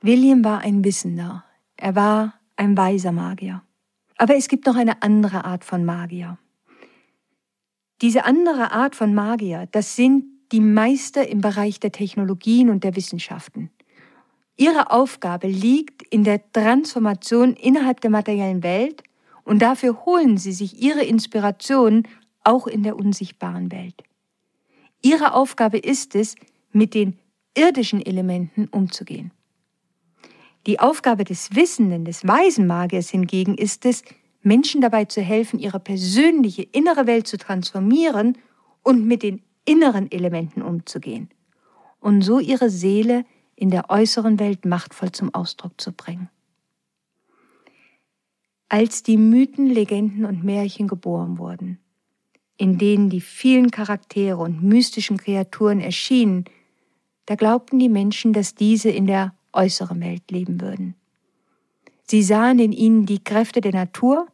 William 0.00 0.44
war 0.44 0.60
ein 0.60 0.84
Wissender, 0.84 1.44
er 1.76 1.94
war 1.94 2.34
ein 2.56 2.76
weiser 2.76 3.12
Magier. 3.12 3.62
Aber 4.16 4.36
es 4.36 4.48
gibt 4.48 4.66
noch 4.66 4.76
eine 4.76 5.02
andere 5.02 5.44
Art 5.44 5.64
von 5.64 5.84
Magier. 5.84 6.38
Diese 8.00 8.24
andere 8.24 8.70
Art 8.70 8.94
von 8.94 9.12
Magier, 9.12 9.68
das 9.72 9.96
sind 9.96 10.24
die 10.52 10.60
Meister 10.60 11.28
im 11.28 11.40
Bereich 11.40 11.80
der 11.80 11.92
Technologien 11.92 12.70
und 12.70 12.84
der 12.84 12.94
Wissenschaften. 12.94 13.70
Ihre 14.56 14.90
Aufgabe 14.90 15.48
liegt 15.48 16.02
in 16.02 16.24
der 16.24 16.40
Transformation 16.52 17.54
innerhalb 17.54 18.00
der 18.00 18.10
materiellen 18.10 18.62
Welt 18.62 19.02
und 19.44 19.60
dafür 19.60 20.04
holen 20.04 20.36
sie 20.36 20.52
sich 20.52 20.80
ihre 20.80 21.02
Inspiration 21.04 22.06
auch 22.44 22.66
in 22.66 22.82
der 22.82 22.96
unsichtbaren 22.96 23.70
Welt. 23.72 24.02
Ihre 25.02 25.34
Aufgabe 25.34 25.78
ist 25.78 26.14
es, 26.14 26.34
mit 26.72 26.94
den 26.94 27.18
irdischen 27.56 28.04
Elementen 28.04 28.68
umzugehen. 28.68 29.32
Die 30.66 30.80
Aufgabe 30.80 31.24
des 31.24 31.54
Wissenden, 31.54 32.04
des 32.04 32.26
weisen 32.26 32.66
Magiers 32.66 33.10
hingegen 33.10 33.56
ist 33.56 33.86
es, 33.86 34.02
Menschen 34.48 34.80
dabei 34.80 35.04
zu 35.04 35.20
helfen, 35.20 35.60
ihre 35.60 35.78
persönliche 35.78 36.62
innere 36.62 37.06
Welt 37.06 37.28
zu 37.28 37.38
transformieren 37.38 38.36
und 38.82 39.06
mit 39.06 39.22
den 39.22 39.42
inneren 39.64 40.10
Elementen 40.10 40.62
umzugehen 40.62 41.28
und 42.00 42.22
so 42.22 42.40
ihre 42.40 42.70
Seele 42.70 43.24
in 43.54 43.70
der 43.70 43.90
äußeren 43.90 44.38
Welt 44.38 44.64
machtvoll 44.64 45.12
zum 45.12 45.34
Ausdruck 45.34 45.80
zu 45.80 45.92
bringen. 45.92 46.30
Als 48.68 49.02
die 49.02 49.16
Mythen, 49.16 49.66
Legenden 49.66 50.24
und 50.24 50.44
Märchen 50.44 50.88
geboren 50.88 51.38
wurden, 51.38 51.78
in 52.56 52.78
denen 52.78 53.08
die 53.08 53.20
vielen 53.20 53.70
Charaktere 53.70 54.38
und 54.38 54.62
mystischen 54.62 55.16
Kreaturen 55.16 55.80
erschienen, 55.80 56.44
da 57.26 57.34
glaubten 57.34 57.78
die 57.78 57.88
Menschen, 57.88 58.32
dass 58.32 58.54
diese 58.54 58.90
in 58.90 59.06
der 59.06 59.34
äußeren 59.52 60.00
Welt 60.00 60.30
leben 60.30 60.60
würden. 60.60 60.94
Sie 62.04 62.22
sahen 62.22 62.58
in 62.58 62.72
ihnen 62.72 63.06
die 63.06 63.22
Kräfte 63.22 63.60
der 63.60 63.72
Natur 63.72 64.28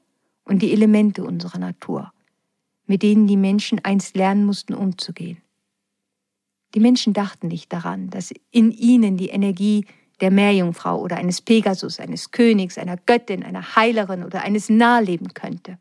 und 0.44 0.62
die 0.62 0.72
Elemente 0.72 1.24
unserer 1.24 1.58
Natur, 1.58 2.12
mit 2.86 3.02
denen 3.02 3.26
die 3.26 3.36
Menschen 3.36 3.80
einst 3.84 4.16
lernen 4.16 4.44
mussten 4.44 4.74
umzugehen. 4.74 5.38
Die 6.74 6.80
Menschen 6.80 7.12
dachten 7.12 7.48
nicht 7.48 7.72
daran, 7.72 8.10
dass 8.10 8.32
in 8.50 8.72
ihnen 8.72 9.16
die 9.16 9.28
Energie 9.28 9.86
der 10.20 10.30
Meerjungfrau 10.30 11.00
oder 11.00 11.16
eines 11.16 11.40
Pegasus, 11.40 12.00
eines 12.00 12.30
Königs, 12.30 12.78
einer 12.78 12.96
Göttin, 12.96 13.42
einer 13.42 13.76
Heilerin 13.76 14.24
oder 14.24 14.42
eines 14.42 14.68
Nah 14.68 14.98
leben 14.98 15.34
könnte. 15.34 15.78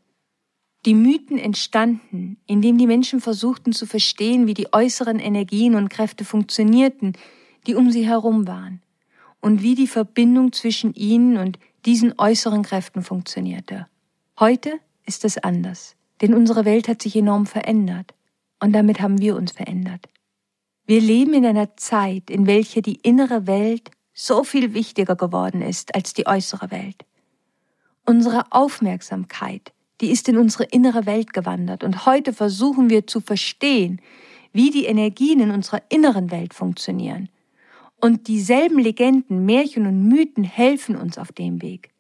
Die 0.86 0.96
Mythen 0.96 1.38
entstanden, 1.38 2.38
indem 2.46 2.78
die 2.78 2.88
Menschen 2.88 3.22
versuchten 3.22 3.72
zu 3.72 3.86
verstehen, 3.86 4.48
wie 4.48 4.54
die 4.54 4.74
äußeren 4.74 5.20
Energien 5.20 5.76
und 5.76 5.90
Kräfte 5.90 6.26
funktionierten, 6.26 7.14
die 7.68 7.76
um 7.76 7.90
sie 7.90 8.06
herum 8.06 8.48
waren 8.48 8.82
und 9.40 9.62
wie 9.62 9.76
die 9.76 9.88
Verbindung 9.88 10.52
zwischen 10.52 10.94
ihnen 10.94 11.38
und 11.38 11.58
diesen 11.86 12.14
äußeren 12.18 12.64
Kräften 12.64 13.02
funktionierte. 13.02 13.88
Heute 14.46 14.82
ist 15.06 15.24
es 15.24 15.38
anders, 15.38 15.96
denn 16.20 16.34
unsere 16.34 16.66
Welt 16.66 16.90
hat 16.90 17.02
sich 17.02 17.16
enorm 17.16 17.46
verändert 17.46 18.14
und 18.60 18.74
damit 18.74 19.00
haben 19.00 19.22
wir 19.22 19.38
uns 19.38 19.54
verändert. 19.54 20.10
Wir 20.86 21.00
leben 21.00 21.34
in 21.34 21.46
einer 21.46 21.78
Zeit, 21.78 22.30
in 22.30 22.46
welcher 22.46 22.82
die 22.82 22.96
innere 23.04 23.48
Welt 23.48 23.90
so 24.14 24.44
viel 24.44 24.74
wichtiger 24.74 25.16
geworden 25.16 25.62
ist 25.62 25.96
als 25.96 26.14
die 26.14 26.28
äußere 26.28 26.72
Welt. 26.72 27.06
Unsere 28.06 28.52
Aufmerksamkeit, 28.52 29.72
die 30.02 30.12
ist 30.12 30.28
in 30.28 30.36
unsere 30.36 30.66
innere 30.66 31.06
Welt 31.06 31.32
gewandert 31.32 31.86
und 31.86 32.06
heute 32.06 32.34
versuchen 32.34 32.90
wir 32.90 33.08
zu 33.08 33.22
verstehen, 33.22 34.02
wie 34.52 34.72
die 34.72 34.88
Energien 34.88 35.40
in 35.40 35.52
unserer 35.52 35.84
inneren 35.88 36.32
Welt 36.32 36.54
funktionieren 36.54 37.30
und 38.02 38.28
dieselben 38.28 38.80
Legenden, 38.80 39.46
Märchen 39.46 39.88
und 39.88 40.04
Mythen 40.10 40.44
helfen 40.44 40.98
uns 40.98 41.18
auf 41.18 41.32
dem 41.32 41.62
Weg. 41.62 41.93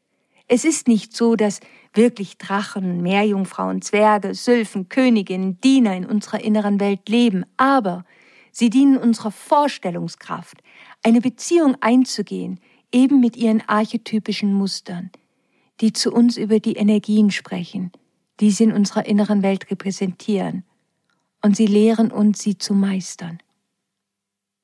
Es 0.55 0.65
ist 0.65 0.87
nicht 0.87 1.17
so, 1.17 1.35
dass 1.35 1.61
wirklich 1.95 2.37
Drachen, 2.37 3.01
Meerjungfrauen, 3.01 3.81
Zwerge, 3.81 4.35
Sylphen, 4.35 4.87
Königinnen, 4.87 5.59
Diener 5.61 5.95
in 5.95 6.05
unserer 6.05 6.43
inneren 6.43 6.79
Welt 6.79 7.09
leben, 7.09 7.43
aber 7.57 8.05
sie 8.51 8.69
dienen 8.69 8.97
unserer 8.97 9.31
Vorstellungskraft, 9.31 10.61
eine 11.01 11.21
Beziehung 11.21 11.75
einzugehen, 11.81 12.59
eben 12.91 13.19
mit 13.19 13.35
ihren 13.35 13.67
archetypischen 13.67 14.53
Mustern, 14.53 15.09
die 15.81 15.91
zu 15.91 16.11
uns 16.13 16.37
über 16.37 16.59
die 16.59 16.75
Energien 16.75 17.31
sprechen, 17.31 17.91
die 18.39 18.51
sie 18.51 18.65
in 18.65 18.73
unserer 18.73 19.07
inneren 19.07 19.41
Welt 19.41 19.71
repräsentieren, 19.71 20.65
und 21.41 21.57
sie 21.57 21.65
lehren 21.65 22.11
uns, 22.11 22.43
sie 22.43 22.59
zu 22.59 22.75
meistern. 22.75 23.39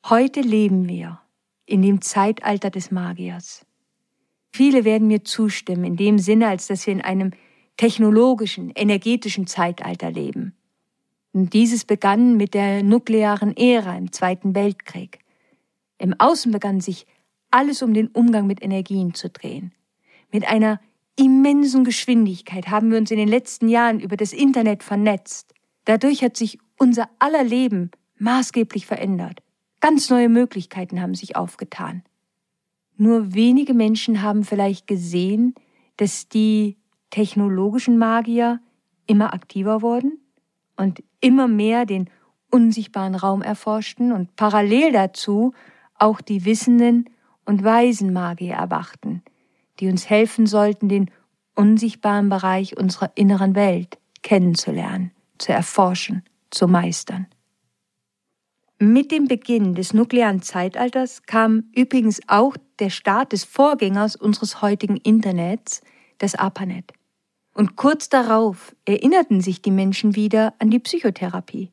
Heute 0.07 0.41
leben 0.41 0.87
wir 0.87 1.19
in 1.65 1.81
dem 1.81 1.99
Zeitalter 2.01 2.69
des 2.69 2.91
Magiers. 2.91 3.65
Viele 4.51 4.83
werden 4.83 5.07
mir 5.07 5.23
zustimmen, 5.23 5.83
in 5.83 5.95
dem 5.95 6.19
Sinne, 6.19 6.47
als 6.47 6.67
dass 6.67 6.85
wir 6.87 6.93
in 6.93 7.01
einem 7.01 7.31
technologischen, 7.77 8.71
energetischen 8.71 9.47
Zeitalter 9.47 10.11
leben. 10.11 10.55
Und 11.31 11.53
dieses 11.53 11.85
begann 11.85 12.37
mit 12.37 12.53
der 12.53 12.83
nuklearen 12.83 13.55
Ära 13.55 13.95
im 13.95 14.11
Zweiten 14.11 14.55
Weltkrieg. 14.55 15.19
Im 15.97 16.15
Außen 16.17 16.51
begann 16.51 16.81
sich 16.81 17.05
alles 17.51 17.81
um 17.81 17.93
den 17.93 18.07
Umgang 18.07 18.47
mit 18.47 18.63
Energien 18.63 19.13
zu 19.13 19.29
drehen. 19.29 19.73
Mit 20.31 20.47
einer 20.47 20.79
immensen 21.15 21.83
Geschwindigkeit 21.83 22.69
haben 22.69 22.91
wir 22.91 22.97
uns 22.97 23.11
in 23.11 23.17
den 23.17 23.27
letzten 23.27 23.69
Jahren 23.69 23.99
über 23.99 24.17
das 24.17 24.33
Internet 24.33 24.83
vernetzt. 24.83 25.53
Dadurch 25.85 26.23
hat 26.23 26.37
sich 26.37 26.59
unser 26.77 27.09
aller 27.19 27.43
Leben 27.43 27.91
maßgeblich 28.17 28.85
verändert. 28.85 29.41
Ganz 29.81 30.09
neue 30.09 30.29
Möglichkeiten 30.29 31.01
haben 31.01 31.15
sich 31.15 31.35
aufgetan. 31.35 32.03
Nur 33.01 33.33
wenige 33.33 33.73
Menschen 33.73 34.21
haben 34.21 34.43
vielleicht 34.43 34.85
gesehen, 34.85 35.55
dass 35.95 36.27
die 36.27 36.75
technologischen 37.11 37.97
Magier 37.97 38.59
immer 39.07 39.33
aktiver 39.33 39.81
wurden 39.81 40.19
und 40.75 41.01
immer 41.21 41.47
mehr 41.47 41.85
den 41.85 42.09
unsichtbaren 42.51 43.15
Raum 43.15 43.41
erforschten 43.41 44.11
und 44.11 44.35
parallel 44.35 44.91
dazu 44.91 45.53
auch 45.95 46.19
die 46.19 46.43
wissenden 46.43 47.05
und 47.45 47.63
weisen 47.63 48.11
Magier 48.11 48.55
erwachten, 48.55 49.23
die 49.79 49.87
uns 49.87 50.09
helfen 50.09 50.45
sollten, 50.45 50.89
den 50.89 51.09
unsichtbaren 51.55 52.27
Bereich 52.27 52.75
unserer 52.75 53.13
inneren 53.15 53.55
Welt 53.55 53.97
kennenzulernen, 54.23 55.11
zu 55.37 55.53
erforschen, 55.53 56.23
zu 56.49 56.67
meistern. 56.67 57.27
Mit 58.77 59.09
dem 59.13 59.29
Beginn 59.29 59.73
des 59.73 59.93
nuklearen 59.93 60.41
Zeitalters 60.41 61.23
kam 61.23 61.69
übrigens 61.73 62.19
auch 62.27 62.57
der 62.79 62.89
Start 62.89 63.33
des 63.33 63.43
Vorgängers 63.43 64.15
unseres 64.15 64.61
heutigen 64.61 64.97
Internets, 64.97 65.81
das 66.17 66.35
ARPANET. 66.35 66.93
Und 67.53 67.75
kurz 67.75 68.09
darauf 68.09 68.75
erinnerten 68.85 69.41
sich 69.41 69.61
die 69.61 69.71
Menschen 69.71 70.15
wieder 70.15 70.53
an 70.59 70.69
die 70.69 70.79
Psychotherapie. 70.79 71.71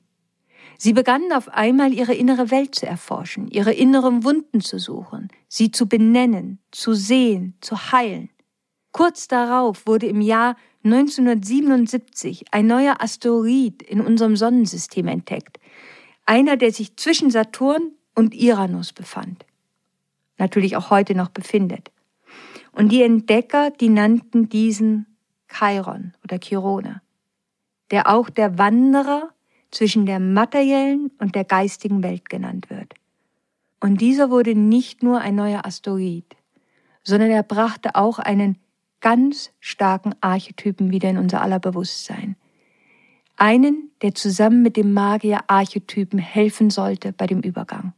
Sie 0.78 0.92
begannen 0.92 1.32
auf 1.32 1.48
einmal 1.48 1.92
ihre 1.92 2.14
innere 2.14 2.50
Welt 2.50 2.74
zu 2.74 2.86
erforschen, 2.86 3.48
ihre 3.48 3.72
inneren 3.72 4.24
Wunden 4.24 4.60
zu 4.60 4.78
suchen, 4.78 5.28
sie 5.48 5.70
zu 5.70 5.88
benennen, 5.88 6.58
zu 6.70 6.92
sehen, 6.92 7.54
zu 7.60 7.92
heilen. 7.92 8.30
Kurz 8.92 9.28
darauf 9.28 9.86
wurde 9.86 10.06
im 10.06 10.20
Jahr 10.20 10.56
1977 10.84 12.46
ein 12.52 12.66
neuer 12.66 13.00
Asteroid 13.00 13.82
in 13.82 14.00
unserem 14.00 14.36
Sonnensystem 14.36 15.08
entdeckt, 15.08 15.58
einer, 16.24 16.56
der 16.56 16.72
sich 16.72 16.96
zwischen 16.96 17.30
Saturn 17.30 17.92
und 18.14 18.34
Iranus 18.34 18.92
befand, 18.92 19.44
natürlich 20.38 20.76
auch 20.76 20.90
heute 20.90 21.14
noch 21.14 21.28
befindet. 21.28 21.90
Und 22.72 22.92
die 22.92 23.02
Entdecker, 23.02 23.70
die 23.70 23.88
nannten 23.88 24.48
diesen 24.48 25.06
Chiron 25.48 26.12
oder 26.22 26.38
Chirone, 26.42 27.00
der 27.90 28.08
auch 28.08 28.28
der 28.28 28.58
Wanderer 28.58 29.30
zwischen 29.70 30.06
der 30.06 30.20
materiellen 30.20 31.10
und 31.18 31.34
der 31.34 31.44
geistigen 31.44 32.02
Welt 32.02 32.28
genannt 32.28 32.70
wird. 32.70 32.94
Und 33.80 34.00
dieser 34.00 34.30
wurde 34.30 34.54
nicht 34.54 35.02
nur 35.02 35.20
ein 35.20 35.34
neuer 35.34 35.64
Asteroid, 35.64 36.36
sondern 37.02 37.30
er 37.30 37.42
brachte 37.42 37.94
auch 37.94 38.18
einen 38.18 38.58
ganz 39.00 39.52
starken 39.60 40.14
Archetypen 40.20 40.90
wieder 40.90 41.08
in 41.10 41.18
unser 41.18 41.42
aller 41.42 41.60
Bewusstsein. 41.60 42.36
Einen, 43.36 43.90
der 44.02 44.14
zusammen 44.14 44.62
mit 44.62 44.76
dem 44.76 44.94
Magier-Archetypen 44.94 46.18
helfen 46.18 46.70
sollte 46.70 47.12
bei 47.12 47.26
dem 47.26 47.40
Übergang. 47.42 47.92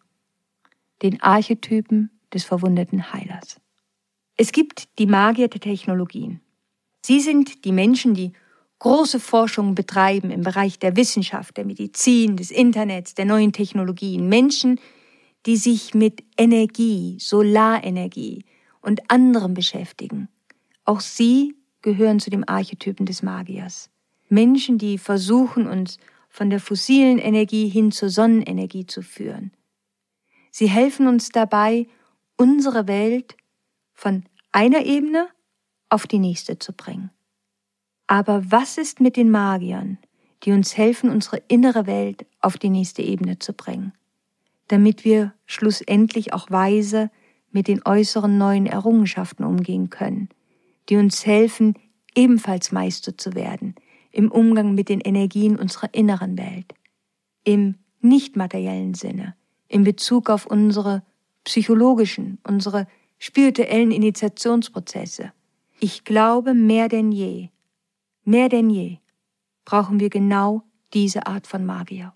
Den 1.02 1.23
Archetypen 1.23 2.11
des 2.32 2.44
verwundeten 2.44 3.12
Heilers. 3.12 3.61
Es 4.37 4.52
gibt 4.52 4.88
die 4.99 5.06
Magier 5.06 5.49
der 5.49 5.61
Technologien. 5.61 6.40
Sie 7.04 7.20
sind 7.20 7.64
die 7.64 7.73
Menschen, 7.73 8.14
die 8.14 8.32
große 8.78 9.18
Forschungen 9.18 9.75
betreiben 9.75 10.30
im 10.30 10.42
Bereich 10.42 10.78
der 10.78 10.97
Wissenschaft, 10.97 11.56
der 11.56 11.64
Medizin, 11.64 12.37
des 12.37 12.50
Internets, 12.50 13.14
der 13.14 13.25
neuen 13.25 13.52
Technologien. 13.52 14.28
Menschen, 14.28 14.80
die 15.47 15.56
sich 15.56 15.94
mit 15.94 16.23
Energie, 16.37 17.16
Solarenergie 17.18 18.44
und 18.80 19.11
anderem 19.11 19.54
beschäftigen. 19.54 20.28
Auch 20.85 21.00
sie 21.00 21.54
gehören 21.82 22.20
zu 22.20 22.30
dem 22.30 22.44
Archetypen 22.47 23.06
des 23.06 23.23
Magiers. 23.23 23.90
Menschen, 24.28 24.78
die 24.78 24.99
versuchen, 24.99 25.66
uns 25.66 25.99
von 26.28 26.50
der 26.50 26.61
fossilen 26.61 27.18
Energie 27.18 27.68
hin 27.68 27.90
zur 27.90 28.11
Sonnenenergie 28.11 28.87
zu 28.87 29.02
führen. 29.02 29.52
Sie 30.50 30.68
helfen 30.68 31.06
uns 31.06 31.30
dabei, 31.30 31.87
unsere 32.38 32.88
Welt 32.88 33.37
von 33.92 34.25
einer 34.52 34.87
Ebene 34.87 35.28
auf 35.90 36.07
die 36.07 36.18
nächste 36.18 36.59
zu 36.59 36.73
bringen. 36.73 37.11
Aber 38.07 38.50
was 38.50 38.78
ist 38.78 39.00
mit 39.00 39.16
den 39.16 39.30
Magiern, 39.30 39.99
die 40.45 40.52
uns 40.52 40.76
helfen, 40.76 41.11
unsere 41.11 41.42
innere 41.49 41.87
Welt 41.87 42.25
auf 42.40 42.57
die 42.57 42.71
nächste 42.71 43.02
Ebene 43.02 43.38
zu 43.38 43.52
bringen, 43.52 43.92
damit 44.68 45.04
wir 45.04 45.35
schlussendlich 45.45 46.33
auch 46.33 46.50
weise 46.50 47.11
mit 47.50 47.68
den 47.68 47.85
äußeren 47.85 48.38
neuen 48.38 48.66
Errungenschaften 48.66 49.45
umgehen 49.45 49.90
können, 49.90 50.28
die 50.88 50.97
uns 50.97 51.26
helfen, 51.26 51.75
ebenfalls 52.14 52.73
Meister 52.73 53.18
zu 53.18 53.35
werden 53.35 53.75
im 54.11 54.30
Umgang 54.30 54.75
mit 54.75 54.88
den 54.88 55.00
Energien 55.00 55.59
unserer 55.59 55.92
inneren 55.92 56.38
Welt, 56.38 56.73
im 57.45 57.76
nicht 58.00 58.37
materiellen 58.37 58.95
Sinne, 58.95 59.35
in 59.68 59.85
Bezug 59.85 60.31
auf 60.31 60.46
unsere 60.46 61.03
psychologischen, 61.48 62.38
unsere 62.46 62.87
spirituellen 63.18 63.90
Initiationsprozesse. 63.90 65.32
Ich 65.80 66.04
glaube 66.04 66.54
mehr 66.54 66.88
denn 66.88 67.11
je, 67.11 67.48
Mehr 68.28 68.50
denn 68.50 68.68
je 68.68 68.98
brauchen 69.64 70.00
wir 70.00 70.11
genau 70.11 70.62
diese 70.92 71.26
Art 71.26 71.46
von 71.46 71.64
Magier. 71.64 72.12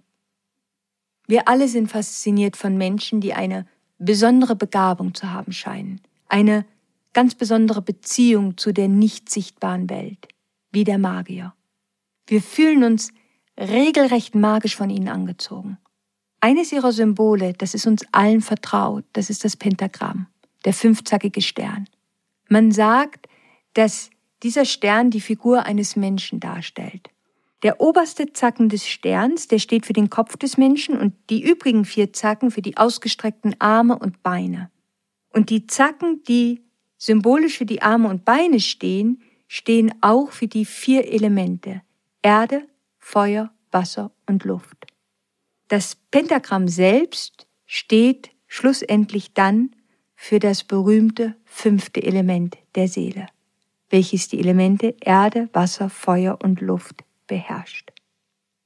Wir 1.26 1.48
alle 1.48 1.68
sind 1.68 1.90
fasziniert 1.90 2.54
von 2.58 2.76
Menschen, 2.76 3.22
die 3.22 3.32
eine 3.32 3.66
besondere 3.96 4.54
Begabung 4.54 5.14
zu 5.14 5.30
haben 5.30 5.52
scheinen, 5.52 6.02
eine 6.28 6.66
ganz 7.14 7.34
besondere 7.34 7.80
Beziehung 7.80 8.58
zu 8.58 8.72
der 8.72 8.88
nicht 8.88 9.30
sichtbaren 9.30 9.88
Welt, 9.88 10.28
wie 10.70 10.84
der 10.84 10.98
Magier. 10.98 11.54
Wir 12.26 12.42
fühlen 12.42 12.84
uns 12.84 13.10
regelrecht 13.58 14.34
magisch 14.34 14.76
von 14.76 14.90
ihnen 14.90 15.08
angezogen. 15.08 15.78
Eines 16.44 16.72
ihrer 16.72 16.90
Symbole, 16.90 17.52
das 17.52 17.72
ist 17.72 17.86
uns 17.86 18.04
allen 18.10 18.40
vertraut, 18.40 19.04
das 19.12 19.30
ist 19.30 19.44
das 19.44 19.56
Pentagramm, 19.56 20.26
der 20.64 20.72
fünfzackige 20.72 21.40
Stern. 21.40 21.88
Man 22.48 22.72
sagt, 22.72 23.28
dass 23.74 24.10
dieser 24.42 24.64
Stern 24.64 25.10
die 25.10 25.20
Figur 25.20 25.66
eines 25.66 25.94
Menschen 25.94 26.40
darstellt. 26.40 27.10
Der 27.62 27.80
oberste 27.80 28.32
Zacken 28.32 28.68
des 28.68 28.88
Sterns, 28.88 29.46
der 29.46 29.60
steht 29.60 29.86
für 29.86 29.92
den 29.92 30.10
Kopf 30.10 30.36
des 30.36 30.58
Menschen 30.58 30.98
und 30.98 31.14
die 31.30 31.40
übrigen 31.48 31.84
vier 31.84 32.12
Zacken 32.12 32.50
für 32.50 32.60
die 32.60 32.76
ausgestreckten 32.76 33.54
Arme 33.60 33.96
und 33.96 34.24
Beine. 34.24 34.68
Und 35.32 35.48
die 35.48 35.68
Zacken, 35.68 36.24
die 36.24 36.64
symbolisch 36.98 37.56
für 37.56 37.66
die 37.66 37.82
Arme 37.82 38.08
und 38.08 38.24
Beine 38.24 38.58
stehen, 38.58 39.22
stehen 39.46 39.94
auch 40.00 40.32
für 40.32 40.48
die 40.48 40.64
vier 40.64 41.06
Elemente 41.06 41.82
Erde, 42.20 42.66
Feuer, 42.98 43.52
Wasser 43.70 44.10
und 44.26 44.42
Luft. 44.44 44.81
Das 45.72 45.96
Pentagramm 46.10 46.68
selbst 46.68 47.46
steht 47.64 48.30
schlussendlich 48.46 49.32
dann 49.32 49.70
für 50.14 50.38
das 50.38 50.64
berühmte 50.64 51.34
fünfte 51.44 52.02
Element 52.02 52.58
der 52.74 52.88
Seele 52.88 53.28
welches 53.92 54.26
die 54.28 54.40
Elemente 54.40 54.96
Erde, 55.00 55.48
Wasser, 55.52 55.90
Feuer 55.90 56.38
und 56.42 56.60
Luft 56.60 57.04
beherrscht. 57.28 57.92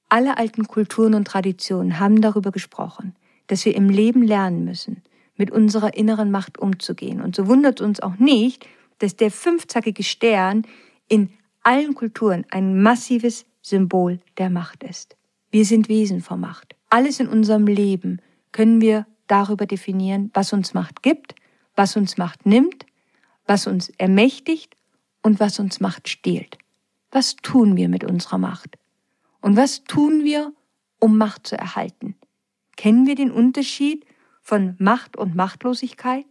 Alle 0.09 0.38
alten 0.38 0.69
Kulturen 0.69 1.14
und 1.14 1.27
Traditionen 1.27 1.99
haben 1.99 2.21
darüber 2.21 2.53
gesprochen, 2.53 3.16
dass 3.49 3.64
wir 3.64 3.75
im 3.75 3.90
Leben 3.90 4.23
lernen 4.23 4.64
müssen, 4.64 5.03
mit 5.37 5.51
unserer 5.51 5.95
inneren 5.95 6.31
Macht 6.31 6.59
umzugehen. 6.59 7.21
Und 7.21 7.35
so 7.35 7.49
wundert 7.49 7.81
uns 7.81 8.01
auch 8.01 8.16
nicht, 8.19 8.66
dass 8.99 9.16
der 9.16 9.33
fünfzackige 9.33 10.05
Stern 10.05 10.62
in 11.09 11.31
allen 11.64 11.95
Kulturen 11.95 12.47
ein 12.51 12.81
massives 12.81 13.45
Symbol 13.61 14.21
der 14.38 14.49
Macht 14.49 14.85
ist. 14.85 15.16
Wir 15.51 15.64
sind 15.64 15.88
Wesen 15.88 16.23
vor 16.23 16.37
Macht. 16.37 16.76
Alles 16.88 17.20
in 17.20 17.29
unserem 17.29 17.66
Leben 17.66 18.20
können 18.53 18.81
wir 18.81 19.07
darüber 19.27 19.66
definieren, 19.66 20.31
was 20.35 20.53
uns 20.53 20.75
Macht 20.75 21.03
gibt, 21.03 21.35
was 21.75 21.96
uns 21.96 22.16
Macht 22.16 22.46
nimmt, 22.46 22.87
was 23.46 23.66
uns 23.66 23.90
ermächtigt 23.99 24.77
und 25.22 25.40
was 25.40 25.59
uns 25.59 25.81
Macht 25.81 26.09
stiehlt. 26.09 26.59
Was 27.11 27.37
tun 27.37 27.77
wir 27.77 27.88
mit 27.88 28.05
unserer 28.05 28.38
Macht? 28.38 28.79
Und 29.40 29.57
was 29.57 29.85
tun 29.85 30.25
wir, 30.25 30.53
um 30.99 31.18
Macht 31.18 31.46
zu 31.46 31.57
erhalten? 31.57 32.16
Kennen 32.77 33.07
wir 33.07 33.14
den 33.14 33.31
Unterschied 33.31 34.05
von 34.42 34.77
Macht 34.79 35.16
und 35.16 35.35
Machtlosigkeit? 35.35 36.27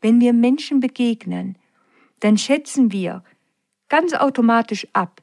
Wenn 0.00 0.20
wir 0.20 0.32
Menschen 0.32 0.80
begegnen, 0.80 1.58
dann 2.20 2.38
schätzen 2.38 2.92
wir 2.92 3.24
ganz 3.88 4.14
automatisch 4.14 4.86
ab, 4.92 5.22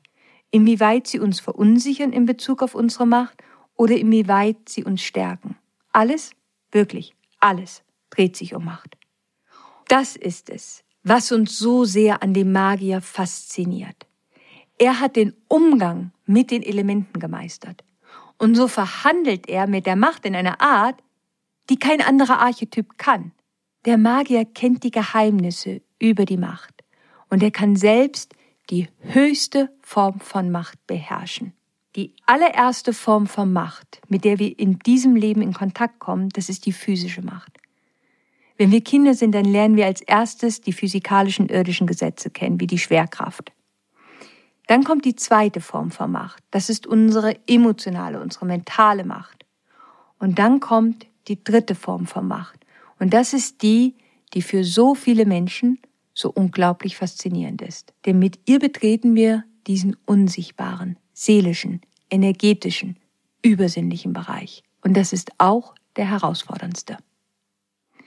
inwieweit 0.51 1.07
sie 1.07 1.19
uns 1.19 1.39
verunsichern 1.39 2.13
in 2.13 2.25
Bezug 2.25 2.61
auf 2.61 2.75
unsere 2.75 3.05
Macht 3.05 3.43
oder 3.83 3.97
inwieweit 3.97 4.69
sie 4.69 4.85
uns 4.85 5.01
stärken. 5.01 5.57
Alles, 5.91 6.31
wirklich 6.71 7.13
alles, 7.41 7.83
dreht 8.11 8.37
sich 8.37 8.55
um 8.55 8.63
Macht. 8.63 8.95
Das 9.89 10.15
ist 10.15 10.49
es, 10.49 10.85
was 11.03 11.33
uns 11.33 11.59
so 11.59 11.83
sehr 11.83 12.23
an 12.23 12.33
dem 12.33 12.53
Magier 12.53 13.01
fasziniert. 13.01 14.07
Er 14.77 15.01
hat 15.01 15.17
den 15.17 15.33
Umgang 15.49 16.13
mit 16.25 16.49
den 16.49 16.63
Elementen 16.63 17.19
gemeistert. 17.19 17.83
Und 18.37 18.55
so 18.55 18.69
verhandelt 18.69 19.49
er 19.49 19.67
mit 19.67 19.85
der 19.85 19.97
Macht 19.97 20.25
in 20.25 20.33
einer 20.33 20.61
Art, 20.61 21.03
die 21.69 21.77
kein 21.77 21.99
anderer 22.01 22.39
Archetyp 22.39 22.97
kann. 22.97 23.33
Der 23.83 23.97
Magier 23.97 24.45
kennt 24.45 24.83
die 24.85 24.91
Geheimnisse 24.91 25.81
über 25.99 26.23
die 26.23 26.37
Macht 26.37 26.85
und 27.29 27.43
er 27.43 27.51
kann 27.51 27.75
selbst 27.75 28.33
die 28.69 28.87
höchste 28.99 29.69
Form 29.81 30.21
von 30.21 30.51
Macht 30.51 30.87
beherrschen. 30.87 31.51
Die 31.95 32.13
allererste 32.25 32.91
Form 32.91 33.27
von 33.27 33.53
Macht, 33.53 34.01
mit 34.07 34.25
der 34.25 34.39
wir 34.39 34.57
in 34.57 34.79
diesem 34.79 35.15
Leben 35.15 35.41
in 35.41 35.53
Kontakt 35.53 35.99
kommen, 35.99 36.29
das 36.29 36.49
ist 36.49 36.65
die 36.65 36.71
physische 36.71 37.21
Macht. 37.21 37.51
Wenn 38.57 38.71
wir 38.71 38.81
Kinder 38.81 39.13
sind, 39.13 39.33
dann 39.33 39.45
lernen 39.45 39.75
wir 39.75 39.85
als 39.85 40.01
erstes 40.01 40.61
die 40.61 40.73
physikalischen 40.73 41.49
irdischen 41.49 41.85
Gesetze 41.87 42.29
kennen, 42.29 42.59
wie 42.59 42.67
die 42.67 42.79
Schwerkraft. 42.79 43.51
Dann 44.67 44.83
kommt 44.83 45.05
die 45.05 45.15
zweite 45.15 45.61
Form 45.61 45.91
von 45.91 46.11
Macht. 46.11 46.41
Das 46.51 46.69
ist 46.69 46.87
unsere 46.87 47.35
emotionale, 47.47 48.21
unsere 48.21 48.45
mentale 48.45 49.03
Macht. 49.03 49.45
Und 50.19 50.39
dann 50.39 50.59
kommt 50.59 51.05
die 51.27 51.43
dritte 51.43 51.75
Form 51.75 52.07
von 52.07 52.27
Macht. 52.27 52.59
Und 52.99 53.13
das 53.13 53.33
ist 53.33 53.61
die, 53.61 53.95
die 54.33 54.41
für 54.41 54.63
so 54.63 54.95
viele 54.95 55.25
Menschen 55.25 55.79
so 56.13 56.31
unglaublich 56.31 56.95
faszinierend 56.95 57.61
ist. 57.61 57.93
Denn 58.05 58.19
mit 58.19 58.39
ihr 58.45 58.59
betreten 58.59 59.15
wir 59.15 59.43
diesen 59.67 59.97
unsichtbaren, 60.05 60.97
seelischen, 61.13 61.81
energetischen, 62.09 62.97
übersinnlichen 63.41 64.13
Bereich. 64.13 64.63
Und 64.81 64.95
das 64.95 65.13
ist 65.13 65.31
auch 65.37 65.75
der 65.95 66.09
herausforderndste. 66.09 66.97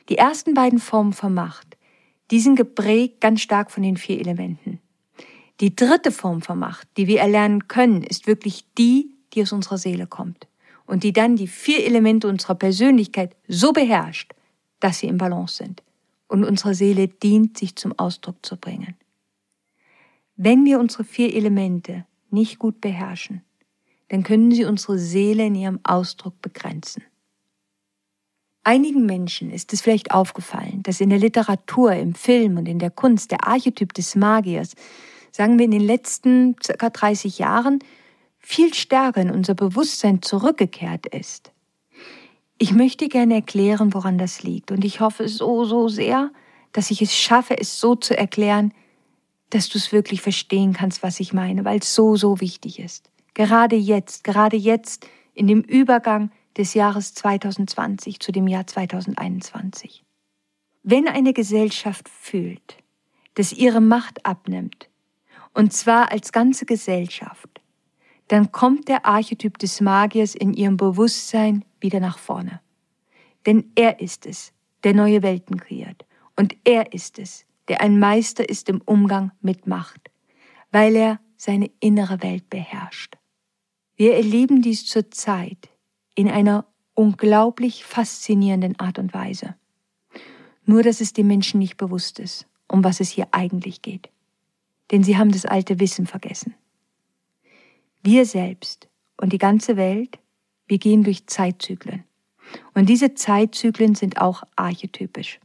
Die 0.09 0.19
ersten 0.19 0.55
beiden 0.55 0.79
Formen 0.79 1.13
von 1.13 1.35
Macht, 1.35 1.77
die 2.31 2.41
sind 2.41 2.57
geprägt 2.57 3.21
ganz 3.21 3.41
stark 3.41 3.71
von 3.71 3.83
den 3.83 3.97
vier 3.97 4.21
Elementen. 4.21 4.81
Die 5.61 5.75
dritte 5.75 6.13
Form 6.13 6.43
von 6.43 6.59
Macht, 6.59 6.89
die 6.97 7.07
wir 7.07 7.21
erlernen 7.21 7.67
können, 7.69 8.03
ist 8.03 8.27
wirklich 8.27 8.67
die, 8.77 9.11
die 9.33 9.43
aus 9.43 9.53
unserer 9.53 9.79
Seele 9.79 10.07
kommt 10.07 10.47
und 10.87 11.03
die 11.03 11.13
dann 11.13 11.37
die 11.37 11.49
vier 11.49 11.85
Elemente 11.85 12.29
unserer 12.29 12.55
Persönlichkeit 12.55 13.35
so 13.49 13.73
beherrscht, 13.73 14.33
dass 14.81 14.99
sie 14.99 15.07
im 15.07 15.19
Balance 15.19 15.57
sind 15.57 15.83
und 16.29 16.45
unsere 16.45 16.75
Seele 16.75 17.09
dient, 17.09 17.57
sich 17.57 17.77
zum 17.77 17.99
Ausdruck 17.99 18.45
zu 18.45 18.57
bringen. 18.57 18.97
Wenn 20.37 20.65
wir 20.65 20.79
unsere 20.79 21.05
vier 21.05 21.35
Elemente 21.35 22.05
nicht 22.37 22.59
gut 22.59 22.81
beherrschen, 22.81 23.43
dann 24.09 24.23
können 24.23 24.53
sie 24.53 24.65
unsere 24.65 24.99
Seele 24.99 25.47
in 25.47 25.55
ihrem 25.55 25.81
Ausdruck 25.83 26.41
begrenzen. 26.43 27.03
Einigen 28.63 29.07
Menschen 29.07 29.51
ist 29.51 29.73
es 29.73 29.81
vielleicht 29.81 30.11
aufgefallen, 30.11 30.83
dass 30.83 31.01
in 31.01 31.11
der 31.11 31.19
Literatur, 31.19 31.93
im 31.93 32.15
Film 32.15 32.59
und 32.59 32.67
in 32.67 32.79
der 32.79 32.91
Kunst 32.91 33.31
der 33.31 33.47
Archetyp 33.47 33.95
des 33.95 34.17
Magiers, 34.17 34.75
sagen 35.33 35.59
wir 35.59 35.65
in 35.65 35.71
den 35.71 35.87
letzten 35.87 36.57
circa 36.63 36.91
30 36.91 37.39
Jahren, 37.39 37.79
viel 38.39 38.75
stärker 38.75 39.23
in 39.23 39.31
unser 39.31 39.55
Bewusstsein 39.55 40.21
zurückgekehrt 40.21 41.07
ist. 41.07 41.53
Ich 42.59 42.73
möchte 42.73 43.09
gerne 43.09 43.35
erklären, 43.35 43.95
woran 43.95 44.19
das 44.19 44.43
liegt. 44.43 44.71
Und 44.71 44.85
ich 44.85 45.01
hoffe 45.01 45.29
so, 45.29 45.65
so 45.65 45.89
sehr, 45.89 46.31
dass 46.73 46.91
ich 46.91 47.03
es 47.03 47.17
schaffe, 47.17 47.59
es 47.59 47.81
so 47.81 47.95
zu 47.95 48.17
erklären, 48.17 48.73
dass 49.51 49.69
du 49.69 49.79
es 49.79 49.93
wirklich 49.93 50.23
verstehen 50.23 50.73
kannst, 50.73 51.03
was 51.03 51.21
ich 51.21 51.33
meine, 51.33 51.65
weil 51.65 51.79
es 51.79 51.95
so, 51.95 52.17
so 52.17 52.41
wichtig 52.41 52.79
ist. 52.79 53.11
Gerade 53.35 53.77
jetzt, 53.77 54.25
gerade 54.25 54.57
jetzt 54.57 55.07
in 55.35 55.47
dem 55.47 55.61
Übergang 55.61 56.31
des 56.57 56.75
Jahres 56.75 57.15
2020 57.15 58.21
zu 58.21 58.33
dem 58.33 58.49
Jahr 58.49 58.67
2021. 58.67 60.05
Wenn 60.83 61.09
eine 61.09 61.33
Gesellschaft 61.33 62.09
fühlt, 62.09 62.79
dass 63.35 63.53
ihre 63.53 63.81
Macht 63.81 64.25
abnimmt, 64.25 64.89
und 65.53 65.73
zwar 65.73 66.13
als 66.13 66.33
ganze 66.33 66.67
Gesellschaft, 66.67 67.61
dann 68.29 68.53
kommt 68.53 68.89
der 68.89 69.07
Archetyp 69.07 69.59
des 69.59 69.81
Magiers 69.81 70.35
in 70.35 70.53
ihrem 70.53 70.77
Bewusstsein 70.77 71.65
wieder 71.81 72.01
nach 72.01 72.19
vorne. 72.19 72.61
Denn 73.47 73.71
er 73.75 74.01
ist 74.01 74.27
es, 74.27 74.53
der 74.85 74.95
neue 74.95 75.23
Welten 75.23 75.59
kreiert. 75.59 76.05
Und 76.37 76.57
er 76.65 76.93
ist 76.93 77.19
es, 77.19 77.46
der 77.69 77.81
ein 77.81 77.99
Meister 77.99 78.49
ist 78.49 78.69
im 78.69 78.81
Umgang 78.85 79.33
mit 79.41 79.67
Macht, 79.67 80.11
weil 80.71 80.97
er 80.97 81.21
seine 81.37 81.71
innere 81.81 82.23
Welt 82.23 82.49
beherrscht. 82.51 83.17
Wir 83.97 84.15
erleben 84.15 84.63
dies 84.63 84.87
zurzeit 84.87 85.71
in 86.15 86.31
einer 86.31 86.67
unglaublich 86.95 87.85
faszinierenden 87.85 88.79
Art 88.79 88.99
und 88.99 89.15
Weise. 89.15 89.55
Nur 90.65 90.83
dass 90.83 91.01
es 91.01 91.13
den 91.13 91.27
Menschen 91.27 91.59
nicht 91.59 91.77
bewusst 91.77 92.19
ist, 92.19 92.47
um 92.69 92.83
was 92.85 93.01
es 93.01 93.11
hier 93.11 93.29
eigentlich 93.33 93.83
geht. 93.83 94.09
Denn 94.91 95.03
sie 95.03 95.17
haben 95.17 95.31
das 95.31 95.45
alte 95.45 95.79
Wissen 95.81 96.07
vergessen. 96.07 96.55
Wir 98.03 98.25
selbst 98.25 98.89
und 99.17 99.33
die 99.33 99.39
ganze 99.39 99.77
Welt, 99.77 100.19
wir 100.67 100.79
gehen 100.79 101.05
durch 101.05 101.27
Zeitzyklen. 101.27 102.05
Und 102.75 102.89
diese 102.89 103.15
Zeitzyklen 103.15 103.95
sind 103.95 104.21
auch 104.21 104.43
archetypisch. 104.55 105.41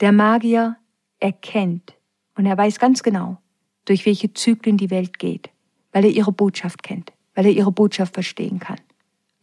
Der 0.00 0.12
Magier 0.12 0.76
erkennt. 1.20 1.94
Und 2.34 2.46
er 2.46 2.56
weiß 2.56 2.78
ganz 2.78 3.02
genau, 3.02 3.38
durch 3.84 4.06
welche 4.06 4.32
Zyklen 4.32 4.76
die 4.76 4.90
Welt 4.90 5.18
geht, 5.18 5.50
weil 5.92 6.04
er 6.04 6.10
ihre 6.10 6.32
Botschaft 6.32 6.82
kennt, 6.82 7.12
weil 7.34 7.46
er 7.46 7.52
ihre 7.52 7.72
Botschaft 7.72 8.14
verstehen 8.14 8.58
kann, 8.58 8.80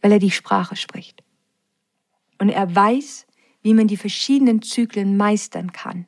weil 0.00 0.12
er 0.12 0.18
die 0.18 0.30
Sprache 0.30 0.76
spricht. 0.76 1.22
Und 2.38 2.50
er 2.50 2.74
weiß, 2.74 3.26
wie 3.62 3.74
man 3.74 3.88
die 3.88 3.96
verschiedenen 3.96 4.62
Zyklen 4.62 5.16
meistern 5.16 5.72
kann, 5.72 6.06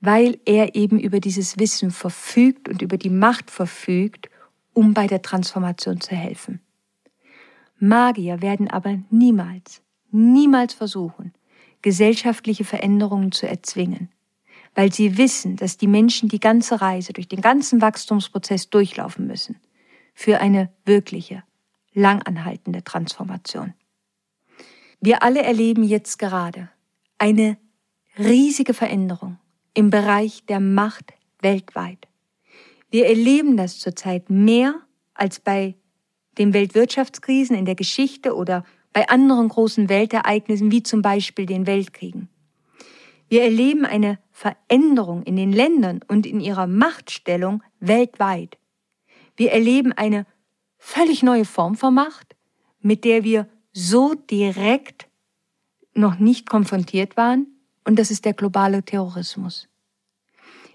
weil 0.00 0.38
er 0.44 0.74
eben 0.74 1.00
über 1.00 1.20
dieses 1.20 1.58
Wissen 1.58 1.90
verfügt 1.90 2.68
und 2.68 2.82
über 2.82 2.98
die 2.98 3.10
Macht 3.10 3.50
verfügt, 3.50 4.28
um 4.74 4.92
bei 4.92 5.06
der 5.06 5.22
Transformation 5.22 6.00
zu 6.00 6.14
helfen. 6.14 6.60
Magier 7.78 8.42
werden 8.42 8.68
aber 8.68 8.98
niemals, 9.10 9.82
niemals 10.10 10.74
versuchen, 10.74 11.32
gesellschaftliche 11.82 12.64
Veränderungen 12.64 13.32
zu 13.32 13.48
erzwingen, 13.48 14.10
weil 14.76 14.92
sie 14.92 15.16
wissen, 15.16 15.56
dass 15.56 15.78
die 15.78 15.86
Menschen 15.88 16.28
die 16.28 16.38
ganze 16.38 16.80
Reise 16.82 17.14
durch 17.14 17.26
den 17.26 17.40
ganzen 17.40 17.80
Wachstumsprozess 17.80 18.68
durchlaufen 18.68 19.26
müssen 19.26 19.56
für 20.14 20.38
eine 20.38 20.70
wirkliche, 20.84 21.42
langanhaltende 21.94 22.84
Transformation. 22.84 23.72
Wir 25.00 25.22
alle 25.22 25.42
erleben 25.42 25.82
jetzt 25.82 26.18
gerade 26.18 26.68
eine 27.16 27.56
riesige 28.18 28.74
Veränderung 28.74 29.38
im 29.72 29.88
Bereich 29.88 30.44
der 30.44 30.60
Macht 30.60 31.14
weltweit. 31.40 32.06
Wir 32.90 33.06
erleben 33.06 33.56
das 33.56 33.78
zurzeit 33.78 34.28
mehr 34.28 34.74
als 35.14 35.40
bei 35.40 35.74
den 36.36 36.52
Weltwirtschaftskrisen 36.52 37.56
in 37.56 37.64
der 37.64 37.76
Geschichte 37.76 38.34
oder 38.34 38.62
bei 38.92 39.08
anderen 39.08 39.48
großen 39.48 39.88
Weltereignissen 39.88 40.70
wie 40.70 40.82
zum 40.82 41.00
Beispiel 41.00 41.46
den 41.46 41.66
Weltkriegen. 41.66 42.28
Wir 43.28 43.42
erleben 43.42 43.84
eine 43.84 44.18
Veränderung 44.30 45.22
in 45.22 45.36
den 45.36 45.52
Ländern 45.52 46.00
und 46.06 46.26
in 46.26 46.40
ihrer 46.40 46.66
Machtstellung 46.66 47.62
weltweit. 47.80 48.58
Wir 49.36 49.52
erleben 49.52 49.92
eine 49.92 50.26
völlig 50.78 51.22
neue 51.22 51.44
Form 51.44 51.74
von 51.76 51.94
Macht, 51.94 52.36
mit 52.80 53.04
der 53.04 53.24
wir 53.24 53.48
so 53.72 54.14
direkt 54.14 55.08
noch 55.94 56.18
nicht 56.18 56.48
konfrontiert 56.48 57.16
waren, 57.16 57.46
und 57.84 57.98
das 57.98 58.10
ist 58.10 58.24
der 58.24 58.32
globale 58.32 58.82
Terrorismus. 58.82 59.68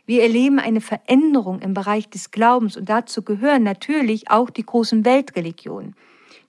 Wir 0.06 0.24
erleben 0.24 0.60
eine 0.60 0.82
Veränderung 0.82 1.60
im 1.60 1.74
Bereich 1.74 2.10
des 2.10 2.32
Glaubens 2.32 2.76
und 2.76 2.90
dazu 2.90 3.22
gehören 3.22 3.64
natürlich 3.64 4.30
auch 4.30 4.50
die 4.50 4.66
großen 4.66 5.06
Weltreligionen, 5.06 5.96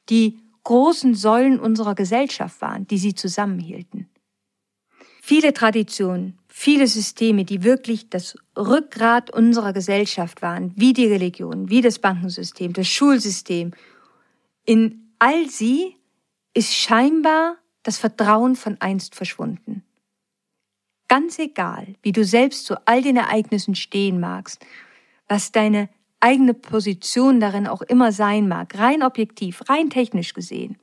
die 0.08 0.38
großen 0.64 1.14
Säulen 1.14 1.60
unserer 1.60 1.94
Gesellschaft 1.94 2.60
waren, 2.60 2.86
die 2.86 2.98
sie 2.98 3.14
zusammenhielten. 3.14 4.08
Viele 5.24 5.52
Traditionen, 5.52 6.36
viele 6.48 6.88
Systeme, 6.88 7.44
die 7.44 7.62
wirklich 7.62 8.10
das 8.10 8.36
Rückgrat 8.58 9.32
unserer 9.32 9.72
Gesellschaft 9.72 10.42
waren, 10.42 10.72
wie 10.74 10.94
die 10.94 11.06
Religion, 11.06 11.70
wie 11.70 11.80
das 11.80 12.00
Bankensystem, 12.00 12.72
das 12.72 12.88
Schulsystem, 12.88 13.70
in 14.64 15.12
all 15.20 15.48
sie 15.48 15.94
ist 16.54 16.74
scheinbar 16.74 17.56
das 17.84 17.98
Vertrauen 17.98 18.56
von 18.56 18.80
einst 18.80 19.14
verschwunden. 19.14 19.84
Ganz 21.06 21.38
egal, 21.38 21.94
wie 22.02 22.10
du 22.10 22.24
selbst 22.24 22.66
zu 22.66 22.84
all 22.88 23.00
den 23.00 23.16
Ereignissen 23.16 23.76
stehen 23.76 24.18
magst, 24.18 24.66
was 25.28 25.52
deine 25.52 25.88
eigene 26.18 26.52
Position 26.52 27.38
darin 27.38 27.68
auch 27.68 27.82
immer 27.82 28.10
sein 28.10 28.48
mag, 28.48 28.76
rein 28.76 29.04
objektiv, 29.04 29.62
rein 29.68 29.88
technisch 29.88 30.34
gesehen, 30.34 30.78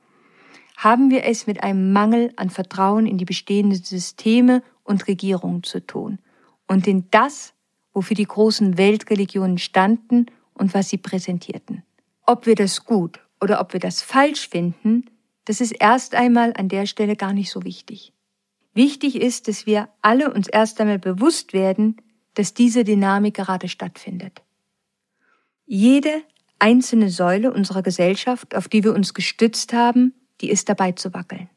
haben 0.80 1.10
wir 1.10 1.24
es 1.24 1.46
mit 1.46 1.62
einem 1.62 1.92
Mangel 1.92 2.32
an 2.36 2.48
Vertrauen 2.48 3.04
in 3.04 3.18
die 3.18 3.26
bestehenden 3.26 3.82
Systeme 3.82 4.62
und 4.82 5.06
Regierungen 5.08 5.62
zu 5.62 5.86
tun 5.86 6.18
und 6.66 6.86
in 6.86 7.04
das, 7.10 7.52
wofür 7.92 8.14
die 8.14 8.24
großen 8.24 8.78
Weltreligionen 8.78 9.58
standen 9.58 10.26
und 10.54 10.72
was 10.72 10.88
sie 10.88 10.96
präsentierten. 10.96 11.82
Ob 12.24 12.46
wir 12.46 12.54
das 12.54 12.86
gut 12.86 13.20
oder 13.42 13.60
ob 13.60 13.74
wir 13.74 13.80
das 13.80 14.00
falsch 14.00 14.48
finden, 14.48 15.04
das 15.44 15.60
ist 15.60 15.72
erst 15.72 16.14
einmal 16.14 16.54
an 16.56 16.68
der 16.68 16.86
Stelle 16.86 17.14
gar 17.14 17.34
nicht 17.34 17.50
so 17.50 17.62
wichtig. 17.62 18.14
Wichtig 18.72 19.16
ist, 19.16 19.48
dass 19.48 19.66
wir 19.66 19.90
alle 20.00 20.32
uns 20.32 20.48
erst 20.48 20.80
einmal 20.80 20.98
bewusst 20.98 21.52
werden, 21.52 21.96
dass 22.32 22.54
diese 22.54 22.84
Dynamik 22.84 23.34
gerade 23.34 23.68
stattfindet. 23.68 24.40
Jede 25.66 26.22
einzelne 26.58 27.10
Säule 27.10 27.52
unserer 27.52 27.82
Gesellschaft, 27.82 28.54
auf 28.56 28.68
die 28.68 28.82
wir 28.82 28.94
uns 28.94 29.12
gestützt 29.12 29.74
haben, 29.74 30.14
die 30.40 30.50
ist 30.50 30.68
dabei 30.68 30.92
zu 30.92 31.12
wackeln. 31.14 31.48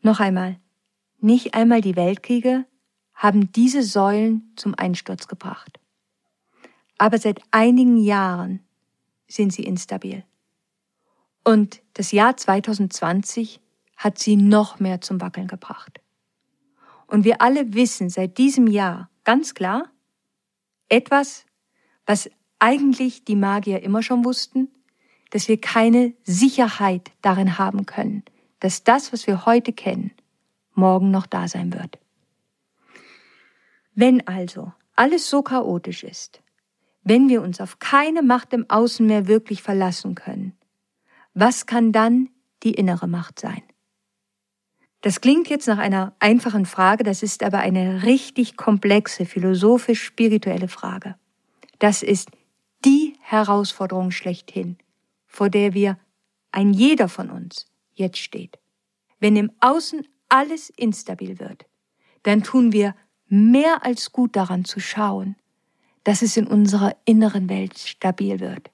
Noch 0.00 0.20
einmal, 0.20 0.58
nicht 1.20 1.54
einmal 1.54 1.80
die 1.80 1.96
Weltkriege 1.96 2.66
haben 3.14 3.52
diese 3.52 3.82
Säulen 3.82 4.52
zum 4.56 4.74
Einsturz 4.76 5.28
gebracht. 5.28 5.78
Aber 6.98 7.18
seit 7.18 7.40
einigen 7.50 7.96
Jahren 7.96 8.60
sind 9.28 9.52
sie 9.52 9.64
instabil. 9.64 10.24
Und 11.44 11.82
das 11.94 12.12
Jahr 12.12 12.36
2020 12.36 13.60
hat 13.96 14.18
sie 14.18 14.36
noch 14.36 14.80
mehr 14.80 15.00
zum 15.00 15.20
Wackeln 15.20 15.46
gebracht. 15.46 16.00
Und 17.06 17.24
wir 17.24 17.40
alle 17.40 17.74
wissen 17.74 18.08
seit 18.08 18.38
diesem 18.38 18.66
Jahr 18.66 19.10
ganz 19.24 19.54
klar, 19.54 19.90
etwas, 20.88 21.44
was 22.06 22.30
eigentlich 22.58 23.24
die 23.24 23.36
Magier 23.36 23.82
immer 23.82 24.02
schon 24.02 24.24
wussten, 24.24 24.68
dass 25.32 25.48
wir 25.48 25.58
keine 25.58 26.12
Sicherheit 26.24 27.10
darin 27.22 27.58
haben 27.58 27.86
können, 27.86 28.22
dass 28.60 28.84
das, 28.84 29.14
was 29.14 29.26
wir 29.26 29.46
heute 29.46 29.72
kennen, 29.72 30.12
morgen 30.74 31.10
noch 31.10 31.26
da 31.26 31.48
sein 31.48 31.72
wird. 31.72 31.98
Wenn 33.94 34.26
also 34.28 34.72
alles 34.94 35.28
so 35.30 35.42
chaotisch 35.42 36.04
ist, 36.04 36.42
wenn 37.02 37.30
wir 37.30 37.40
uns 37.40 37.62
auf 37.62 37.78
keine 37.78 38.22
Macht 38.22 38.52
im 38.52 38.68
Außen 38.68 39.06
mehr 39.06 39.26
wirklich 39.26 39.62
verlassen 39.62 40.14
können, 40.14 40.52
was 41.32 41.64
kann 41.64 41.92
dann 41.92 42.28
die 42.62 42.74
innere 42.74 43.08
Macht 43.08 43.40
sein? 43.40 43.62
Das 45.00 45.22
klingt 45.22 45.48
jetzt 45.48 45.66
nach 45.66 45.78
einer 45.78 46.14
einfachen 46.20 46.66
Frage, 46.66 47.04
das 47.04 47.22
ist 47.22 47.42
aber 47.42 47.58
eine 47.58 48.02
richtig 48.02 48.58
komplexe, 48.58 49.24
philosophisch-spirituelle 49.24 50.68
Frage. 50.68 51.16
Das 51.78 52.02
ist 52.02 52.28
die 52.84 53.14
Herausforderung 53.20 54.10
schlechthin, 54.10 54.76
vor 55.32 55.48
der 55.48 55.74
wir, 55.74 55.98
ein 56.52 56.72
jeder 56.74 57.08
von 57.08 57.30
uns, 57.30 57.66
jetzt 57.94 58.18
steht. 58.18 58.58
Wenn 59.18 59.34
im 59.34 59.50
Außen 59.60 60.06
alles 60.28 60.70
instabil 60.70 61.40
wird, 61.40 61.64
dann 62.22 62.42
tun 62.42 62.72
wir 62.72 62.94
mehr 63.28 63.84
als 63.84 64.12
gut 64.12 64.36
daran 64.36 64.64
zu 64.64 64.78
schauen, 64.78 65.36
dass 66.04 66.22
es 66.22 66.36
in 66.36 66.46
unserer 66.46 66.94
inneren 67.06 67.48
Welt 67.48 67.78
stabil 67.78 68.40
wird. 68.40 68.70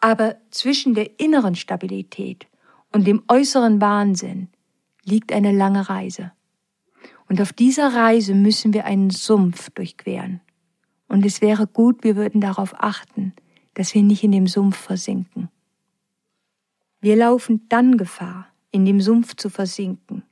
Aber 0.00 0.36
zwischen 0.50 0.94
der 0.94 1.20
inneren 1.20 1.54
Stabilität 1.54 2.46
und 2.92 3.06
dem 3.06 3.22
äußeren 3.28 3.80
Wahnsinn 3.80 4.48
liegt 5.04 5.32
eine 5.32 5.52
lange 5.52 5.88
Reise. 5.88 6.32
Und 7.28 7.42
auf 7.42 7.52
dieser 7.52 7.94
Reise 7.94 8.34
müssen 8.34 8.72
wir 8.72 8.86
einen 8.86 9.10
Sumpf 9.10 9.70
durchqueren. 9.70 10.40
Und 11.08 11.26
es 11.26 11.42
wäre 11.42 11.66
gut, 11.66 12.04
wir 12.04 12.16
würden 12.16 12.40
darauf 12.40 12.74
achten, 12.78 13.34
dass 13.74 13.94
wir 13.94 14.02
nicht 14.02 14.24
in 14.24 14.32
dem 14.32 14.46
Sumpf 14.46 14.76
versinken. 14.76 15.47
Wir 17.00 17.14
laufen 17.14 17.66
dann 17.68 17.96
Gefahr, 17.96 18.48
in 18.72 18.84
dem 18.84 19.00
Sumpf 19.00 19.36
zu 19.36 19.50
versinken, 19.50 20.24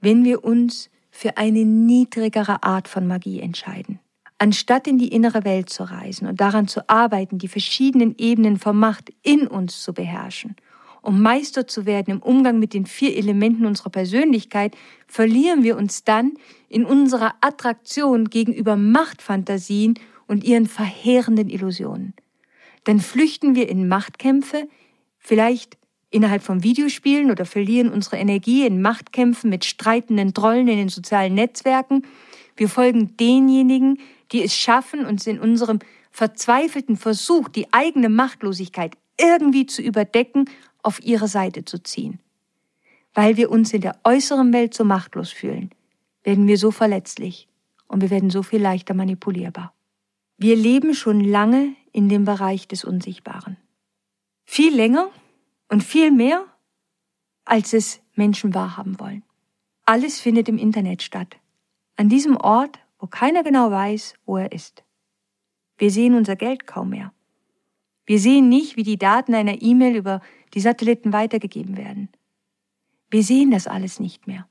wenn 0.00 0.24
wir 0.24 0.44
uns 0.44 0.88
für 1.10 1.36
eine 1.36 1.64
niedrigere 1.64 2.62
Art 2.62 2.88
von 2.88 3.06
Magie 3.06 3.40
entscheiden. 3.40 4.00
Anstatt 4.38 4.86
in 4.86 4.96
die 4.96 5.08
innere 5.08 5.44
Welt 5.44 5.68
zu 5.68 5.84
reisen 5.84 6.26
und 6.26 6.40
daran 6.40 6.68
zu 6.68 6.88
arbeiten, 6.88 7.38
die 7.38 7.48
verschiedenen 7.48 8.14
Ebenen 8.16 8.58
von 8.58 8.78
Macht 8.78 9.12
in 9.22 9.46
uns 9.46 9.82
zu 9.82 9.92
beherrschen, 9.92 10.56
um 11.02 11.20
Meister 11.20 11.66
zu 11.66 11.84
werden 11.86 12.10
im 12.10 12.22
Umgang 12.22 12.58
mit 12.58 12.72
den 12.72 12.86
vier 12.86 13.16
Elementen 13.16 13.66
unserer 13.66 13.90
Persönlichkeit, 13.90 14.74
verlieren 15.06 15.62
wir 15.62 15.76
uns 15.76 16.02
dann 16.02 16.34
in 16.68 16.84
unserer 16.84 17.34
Attraktion 17.42 18.30
gegenüber 18.30 18.76
Machtfantasien 18.76 19.98
und 20.26 20.44
ihren 20.44 20.66
verheerenden 20.66 21.48
Illusionen. 21.48 22.14
Dann 22.84 23.00
flüchten 23.00 23.54
wir 23.54 23.68
in 23.68 23.86
Machtkämpfe, 23.86 24.68
vielleicht 25.18 25.78
innerhalb 26.16 26.42
von 26.42 26.62
Videospielen 26.62 27.30
oder 27.30 27.44
verlieren 27.44 27.92
unsere 27.92 28.16
Energie 28.16 28.66
in 28.66 28.80
Machtkämpfen 28.80 29.50
mit 29.50 29.66
streitenden 29.66 30.32
Trollen 30.32 30.66
in 30.66 30.78
den 30.78 30.88
sozialen 30.88 31.34
Netzwerken. 31.34 32.06
Wir 32.56 32.70
folgen 32.70 33.16
denjenigen, 33.18 33.98
die 34.32 34.42
es 34.42 34.56
schaffen, 34.56 35.04
uns 35.04 35.26
in 35.26 35.38
unserem 35.38 35.78
verzweifelten 36.10 36.96
Versuch, 36.96 37.48
die 37.48 37.70
eigene 37.72 38.08
Machtlosigkeit 38.08 38.96
irgendwie 39.20 39.66
zu 39.66 39.82
überdecken, 39.82 40.46
auf 40.82 41.02
ihre 41.02 41.28
Seite 41.28 41.66
zu 41.66 41.82
ziehen. 41.82 42.18
Weil 43.12 43.36
wir 43.36 43.50
uns 43.50 43.74
in 43.74 43.82
der 43.82 43.98
äußeren 44.04 44.52
Welt 44.54 44.72
so 44.72 44.84
machtlos 44.84 45.30
fühlen, 45.30 45.70
werden 46.22 46.46
wir 46.46 46.56
so 46.56 46.70
verletzlich 46.70 47.46
und 47.88 48.00
wir 48.00 48.08
werden 48.08 48.30
so 48.30 48.42
viel 48.42 48.60
leichter 48.60 48.94
manipulierbar. 48.94 49.74
Wir 50.38 50.56
leben 50.56 50.94
schon 50.94 51.20
lange 51.20 51.74
in 51.92 52.08
dem 52.08 52.24
Bereich 52.24 52.68
des 52.68 52.84
Unsichtbaren. 52.84 53.58
Viel 54.44 54.74
länger 54.74 55.10
und 55.68 55.82
viel 55.82 56.10
mehr, 56.10 56.44
als 57.44 57.72
es 57.72 58.00
Menschen 58.14 58.54
wahrhaben 58.54 58.98
wollen. 59.00 59.22
Alles 59.84 60.20
findet 60.20 60.48
im 60.48 60.58
Internet 60.58 61.02
statt. 61.02 61.36
An 61.96 62.08
diesem 62.08 62.36
Ort, 62.36 62.78
wo 62.98 63.06
keiner 63.06 63.42
genau 63.42 63.70
weiß, 63.70 64.14
wo 64.24 64.36
er 64.36 64.52
ist. 64.52 64.84
Wir 65.78 65.90
sehen 65.90 66.14
unser 66.14 66.36
Geld 66.36 66.66
kaum 66.66 66.90
mehr. 66.90 67.12
Wir 68.04 68.18
sehen 68.18 68.48
nicht, 68.48 68.76
wie 68.76 68.82
die 68.82 68.98
Daten 68.98 69.34
einer 69.34 69.60
E-Mail 69.62 69.96
über 69.96 70.20
die 70.54 70.60
Satelliten 70.60 71.12
weitergegeben 71.12 71.76
werden. 71.76 72.08
Wir 73.10 73.22
sehen 73.22 73.50
das 73.50 73.66
alles 73.66 74.00
nicht 74.00 74.26
mehr. 74.26 74.48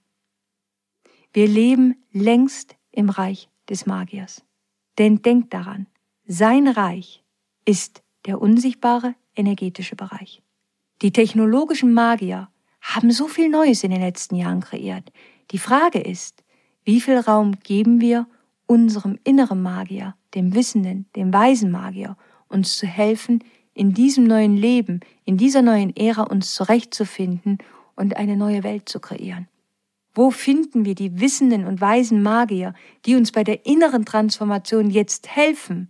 Wir 1.34 1.47
leben 1.47 2.04
längst 2.12 2.75
im 2.91 3.10
Reich 3.10 3.49
des 3.69 3.86
Magiers. 3.86 4.45
Denn 4.97 5.21
denkt 5.21 5.54
daran, 5.54 5.88
sein 6.25 6.67
Reich 6.67 7.23
ist 7.65 8.04
der 8.25 8.41
unsichtbare 8.41 9.15
energetische 9.36 9.95
Bereich. 9.95 10.41
Die 11.01 11.12
technologischen 11.12 11.93
Magier 11.93 12.49
haben 12.81 13.12
so 13.12 13.27
viel 13.27 13.49
Neues 13.49 13.84
in 13.84 13.91
den 13.91 14.01
letzten 14.01 14.36
Jahren 14.36 14.62
kreiert. 14.62 15.12
Die 15.51 15.58
Frage 15.58 15.99
ist, 15.99 16.43
wie 16.84 17.01
viel 17.01 17.17
Raum 17.17 17.60
geben 17.63 17.99
wir 17.99 18.27
unserem 18.67 19.19
inneren 19.23 19.62
Magier, 19.62 20.15
dem 20.34 20.55
Wissenden, 20.55 21.08
dem 21.15 21.34
weisen 21.34 21.71
Magier, 21.71 22.15
uns 22.47 22.77
zu 22.77 22.88
helfen, 22.88 23.43
in 23.73 23.93
diesem 23.93 24.23
neuen 24.23 24.55
Leben, 24.55 25.01
in 25.25 25.38
dieser 25.38 25.62
neuen 25.62 25.95
Ära 25.95 26.23
uns 26.23 26.53
zurechtzufinden 26.53 27.58
und 27.95 28.15
eine 28.15 28.38
neue 28.38 28.63
Welt 28.63 28.88
zu 28.88 28.99
kreieren. 28.99 29.47
Wo 30.13 30.31
finden 30.31 30.86
wir 30.86 30.95
die 30.95 31.19
wissenden 31.19 31.65
und 31.65 31.81
weisen 31.81 32.23
Magier, 32.23 32.73
die 33.05 33.15
uns 33.15 33.34
bei 33.34 33.43
der 33.43 33.65
inneren 33.65 34.05
Transformation 34.05 34.89
jetzt 34.89 35.36
helfen? 35.36 35.89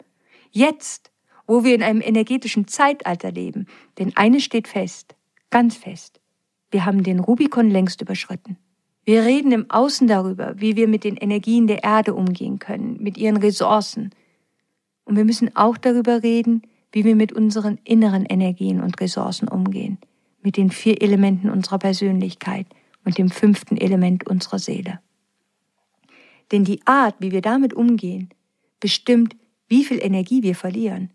Jetzt, 0.50 1.12
wo 1.48 1.64
wir 1.64 1.76
in 1.76 1.84
einem 1.84 2.02
energetischen 2.02 2.68
Zeitalter 2.68 3.32
leben. 3.32 3.68
Denn 3.98 4.16
eines 4.16 4.44
steht 4.44 4.68
fest, 4.68 5.16
ganz 5.50 5.76
fest. 5.76 6.20
Wir 6.72 6.86
haben 6.86 7.04
den 7.04 7.20
Rubikon 7.20 7.70
längst 7.70 8.02
überschritten. 8.02 8.58
Wir 9.04 9.24
reden 9.24 9.52
im 9.52 9.70
Außen 9.70 10.08
darüber, 10.08 10.56
wie 10.58 10.76
wir 10.76 10.88
mit 10.88 11.04
den 11.04 11.16
Energien 11.16 11.68
der 11.68 11.84
Erde 11.84 12.16
umgehen 12.16 12.58
können, 12.58 12.98
mit 13.00 13.18
ihren 13.18 13.38
Ressourcen. 13.38 14.10
Und 15.04 15.16
wir 15.16 15.26
müssen 15.26 15.56
auch 15.56 15.78
darüber 15.78 16.24
reden, 16.24 16.64
wie 16.92 17.06
wir 17.06 17.16
mit 17.16 17.32
unseren 17.32 17.78
inneren 17.84 18.26
Energien 18.26 18.82
und 18.82 19.00
Ressourcen 19.00 19.48
umgehen, 19.48 20.00
mit 20.42 20.58
den 20.58 20.72
vier 20.72 21.02
Elementen 21.02 21.52
unserer 21.52 21.78
Persönlichkeit 21.78 22.66
und 23.04 23.18
dem 23.18 23.30
fünften 23.30 23.78
Element 23.78 24.28
unserer 24.28 24.58
Seele. 24.58 25.00
Denn 26.52 26.64
die 26.64 26.82
Art, 26.86 27.16
wie 27.20 27.32
wir 27.32 27.42
damit 27.42 27.74
umgehen, 27.74 28.30
bestimmt, 28.80 29.36
wie 29.68 29.84
viel 29.84 30.00
Energie 30.02 30.42
wir 30.42 30.56
verlieren 30.56 31.12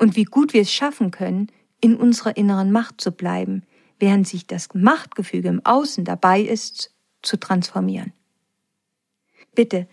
und 0.00 0.16
wie 0.16 0.24
gut 0.24 0.54
wir 0.54 0.62
es 0.62 0.72
schaffen 0.72 1.10
können, 1.10 1.52
in 1.80 1.94
unserer 1.94 2.36
inneren 2.36 2.72
Macht 2.72 3.00
zu 3.00 3.12
bleiben, 3.12 3.62
während 3.98 4.26
sich 4.26 4.46
das 4.46 4.68
Machtgefüge 4.72 5.48
im 5.48 5.64
Außen 5.64 6.04
dabei 6.04 6.40
ist, 6.40 6.92
zu 7.22 7.36
transformieren. 7.36 8.12
Bitte, 9.54 9.86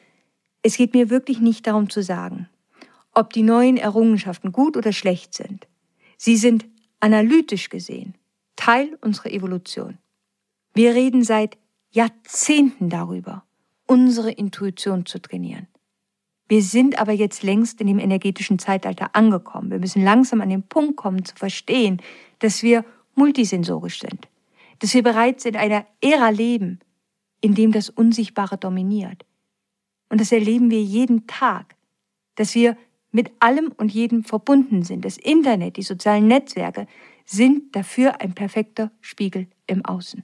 es 0.64 0.78
geht 0.78 0.94
mir 0.94 1.10
wirklich 1.10 1.40
nicht 1.40 1.68
darum 1.68 1.90
zu 1.90 2.02
sagen, 2.02 2.48
ob 3.14 3.34
die 3.34 3.44
neuen 3.44 3.76
Errungenschaften 3.76 4.54
gut 4.54 4.78
oder 4.78 4.94
schlecht 4.94 5.34
sind. 5.34 5.68
Sie 6.18 6.38
sind 6.38 6.66
analytisch 7.00 7.70
gesehen 7.70 8.16
Teil 8.56 8.98
unserer 9.02 9.32
Evolution. 9.32 9.98
Wir 10.74 10.96
reden 10.96 11.24
seit 11.24 11.58
Jahrzehnten 11.92 12.90
darüber, 12.90 13.44
unsere 13.86 14.32
Intuition 14.32 15.06
zu 15.06 15.20
trainieren. 15.22 15.68
Wir 16.48 16.62
sind 16.62 17.00
aber 17.00 17.12
jetzt 17.12 17.44
längst 17.44 17.82
in 17.82 17.88
dem 17.88 18.00
energetischen 18.00 18.60
Zeitalter 18.60 19.16
angekommen. 19.16 19.72
Wir 19.72 19.80
müssen 19.80 20.04
langsam 20.04 20.42
an 20.42 20.50
den 20.50 20.64
Punkt 20.64 20.96
kommen 20.96 21.26
zu 21.26 21.36
verstehen, 21.36 22.02
dass 22.40 22.64
wir 22.64 22.86
multisensorisch 23.16 24.00
sind, 24.00 24.28
dass 24.80 24.94
wir 24.94 25.04
bereits 25.04 25.46
in 25.46 25.56
einer 25.56 25.86
Ära 26.02 26.30
leben, 26.30 26.80
in 27.42 27.54
dem 27.54 27.72
das 27.72 27.90
Unsichtbare 27.90 28.58
dominiert. 28.58 29.26
Und 30.10 30.22
das 30.22 30.32
erleben 30.32 30.70
wir 30.72 30.82
jeden 30.82 31.28
Tag, 31.28 31.76
dass 32.36 32.56
wir 32.56 32.78
mit 33.12 33.32
allem 33.40 33.74
und 33.78 33.92
jedem 33.92 34.24
verbunden 34.24 34.84
sind. 34.84 35.04
Das 35.04 35.18
Internet, 35.18 35.78
die 35.78 35.82
sozialen 35.82 36.28
Netzwerke 36.28 36.88
sind 37.26 37.76
dafür 37.76 38.22
ein 38.22 38.34
perfekter 38.34 38.92
Spiegel 39.02 39.48
im 39.66 39.84
Außen. 39.84 40.24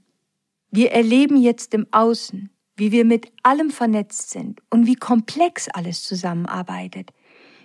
Wir 0.71 0.91
erleben 0.91 1.37
jetzt 1.37 1.73
im 1.73 1.87
Außen, 1.91 2.49
wie 2.75 2.91
wir 2.91 3.05
mit 3.05 3.31
allem 3.43 3.69
vernetzt 3.69 4.31
sind 4.31 4.61
und 4.69 4.85
wie 4.85 4.95
komplex 4.95 5.67
alles 5.69 6.03
zusammenarbeitet. 6.03 7.11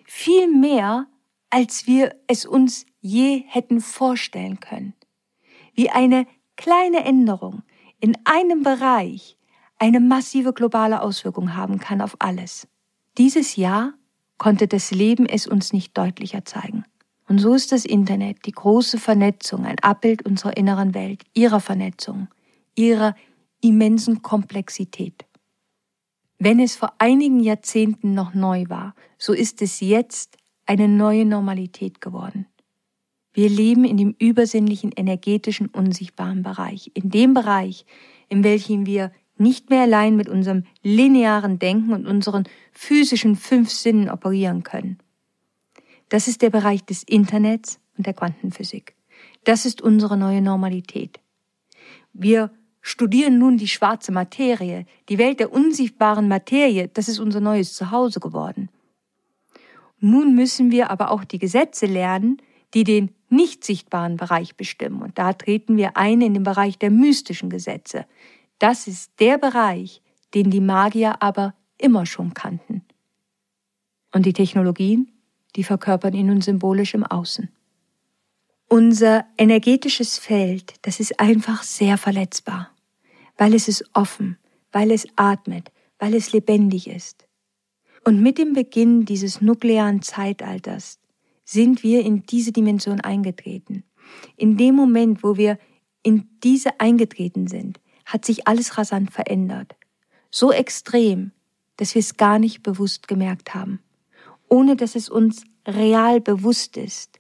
Viel 0.05 0.49
mehr, 0.49 1.07
als 1.51 1.87
wir 1.87 2.15
es 2.27 2.45
uns 2.45 2.87
je 3.01 3.45
hätten 3.47 3.81
vorstellen 3.81 4.61
können. 4.61 4.95
Wie 5.75 5.91
eine 5.91 6.27
kleine 6.57 7.05
Änderung 7.05 7.63
in 8.01 8.17
einem 8.25 8.63
Bereich 8.63 9.37
eine 9.79 10.01
massive 10.01 10.53
globale 10.53 11.01
Auswirkung 11.03 11.55
haben 11.55 11.79
kann 11.79 12.01
auf 12.01 12.17
alles. 12.19 12.69
Dieses 13.17 13.57
Jahr 13.57 13.95
konnte 14.37 14.69
das 14.69 14.91
Leben 14.91 15.27
es 15.27 15.47
uns 15.47 15.73
nicht 15.73 15.97
deutlicher 15.97 16.45
zeigen. 16.45 16.85
Und 17.29 17.39
so 17.39 17.55
ist 17.55 17.73
das 17.73 17.85
Internet, 17.85 18.47
die 18.47 18.53
große 18.53 18.99
Vernetzung, 18.99 19.67
ein 19.67 19.79
Abbild 19.81 20.25
unserer 20.25 20.57
inneren 20.57 20.95
Welt, 20.95 21.25
ihrer 21.35 21.61
Vernetzung, 21.61 22.29
ihrer 22.75 23.15
immensen 23.61 24.23
Komplexität. 24.23 25.25
Wenn 26.39 26.61
es 26.61 26.77
vor 26.77 26.93
einigen 26.99 27.41
Jahrzehnten 27.41 28.15
noch 28.15 28.35
neu 28.35 28.65
war, 28.69 28.95
so 29.19 29.33
ist 29.33 29.61
es 29.63 29.81
jetzt 29.81 30.37
eine 30.67 30.87
neue 30.87 31.25
Normalität 31.25 32.01
geworden. 32.01 32.47
Wir 33.33 33.49
leben 33.49 33.85
in 33.85 33.97
dem 33.97 34.15
übersinnlichen, 34.19 34.93
energetischen, 34.93 35.69
unsichtbaren 35.69 36.43
Bereich, 36.43 36.91
in 36.95 37.11
dem 37.11 37.35
Bereich, 37.35 37.85
in 38.29 38.45
welchem 38.45 38.87
wir 38.87 39.13
nicht 39.37 39.71
mehr 39.71 39.83
allein 39.83 40.17
mit 40.17 40.29
unserem 40.29 40.65
linearen 40.83 41.59
Denken 41.59 41.93
und 41.93 42.07
unseren 42.07 42.45
physischen 42.73 43.37
fünf 43.37 43.71
Sinnen 43.71 44.11
operieren 44.11 44.63
können. 44.63 44.99
Das 46.09 46.27
ist 46.27 46.43
der 46.43 46.51
Bereich 46.51 46.85
des 46.85 47.03
Internets 47.03 47.81
und 47.97 48.07
der 48.07 48.15
Quantenphysik. 48.15 48.97
Das 49.45 49.67
ist 49.67 49.83
unsere 49.83 50.17
neue 50.17 50.43
Normalität. 50.43 51.21
Wir 52.13 52.51
studieren 52.81 53.39
nun 53.39 53.57
die 53.57 53.69
schwarze 53.69 54.13
Materie, 54.13 54.87
die 55.09 55.19
Welt 55.19 55.41
der 55.41 55.53
unsichtbaren 55.53 56.29
Materie, 56.29 56.89
das 56.89 57.09
ist 57.09 57.19
unser 57.19 57.41
neues 57.41 57.75
Zuhause 57.75 58.21
geworden. 58.21 58.71
Nun 60.01 60.35
müssen 60.35 60.71
wir 60.71 60.91
aber 60.91 61.11
auch 61.11 61.25
die 61.25 61.39
Gesetze 61.39 61.87
lernen, 61.87 62.41
die 62.75 62.85
den 62.85 63.15
nicht 63.31 63.65
sichtbaren 63.65 64.17
Bereich 64.17 64.57
bestimmen. 64.57 65.03
Und 65.03 65.19
da 65.19 65.33
treten 65.33 65.77
wir 65.77 65.97
ein 65.97 66.21
in 66.21 66.35
den 66.35 66.45
Bereich 66.45 66.79
der 66.79 66.91
mystischen 66.91 67.51
Gesetze. 67.51 68.07
Das 68.59 68.87
ist 68.87 69.13
der 69.19 69.39
Bereich, 69.39 70.03
den 70.35 70.51
die 70.51 70.61
Magier 70.61 71.23
aber 71.23 71.55
immer 71.79 72.07
schon 72.07 72.35
kannten. 72.35 72.83
Und 74.13 74.27
die 74.27 74.33
Technologien, 74.33 75.13
die 75.57 75.65
verkörpern 75.65 76.15
ihn 76.15 76.27
nun 76.27 76.41
symbolisch 76.41 76.95
im 76.95 77.05
Außen. 77.05 77.49
Unser 78.71 79.25
energetisches 79.39 80.19
Feld, 80.19 80.75
das 80.83 81.01
ist 81.01 81.19
einfach 81.19 81.63
sehr 81.63 81.97
verletzbar, 81.97 82.71
weil 83.39 83.55
es 83.55 83.67
ist 83.67 83.83
offen, 83.95 84.37
weil 84.73 84.91
es 84.91 85.07
atmet, 85.17 85.73
weil 85.99 86.15
es 86.15 86.35
lebendig 86.35 86.87
ist. 86.87 87.27
Und 88.05 88.21
mit 88.21 88.37
dem 88.37 88.53
Beginn 88.53 89.07
dieses 89.07 89.41
nuklearen 89.41 90.03
Zeitalters 90.03 91.01
sind 91.47 91.83
wir 91.83 92.05
in 92.05 92.25
diese 92.25 92.53
Dimension 92.53 93.01
eingetreten. 93.01 93.85
In 94.37 94.59
dem 94.59 94.75
Moment, 94.75 95.23
wo 95.23 95.39
wir 95.39 95.59
in 96.03 96.29
diese 96.45 96.79
eingetreten 96.79 97.47
sind, 97.47 97.81
hat 98.05 98.27
sich 98.27 98.47
alles 98.47 98.77
rasant 98.77 99.11
verändert. 99.11 99.77
So 100.31 100.53
extrem, 100.53 101.33
dass 101.79 101.95
wir 101.95 102.01
es 102.01 102.19
gar 102.19 102.39
nicht 102.39 102.63
bewusst 102.63 103.09
gemerkt 103.09 103.55
haben. 103.55 103.81
Ohne 104.47 104.77
dass 104.77 104.95
es 104.95 105.09
uns 105.09 105.45
real 105.67 106.21
bewusst 106.21 106.77
ist, 106.77 107.18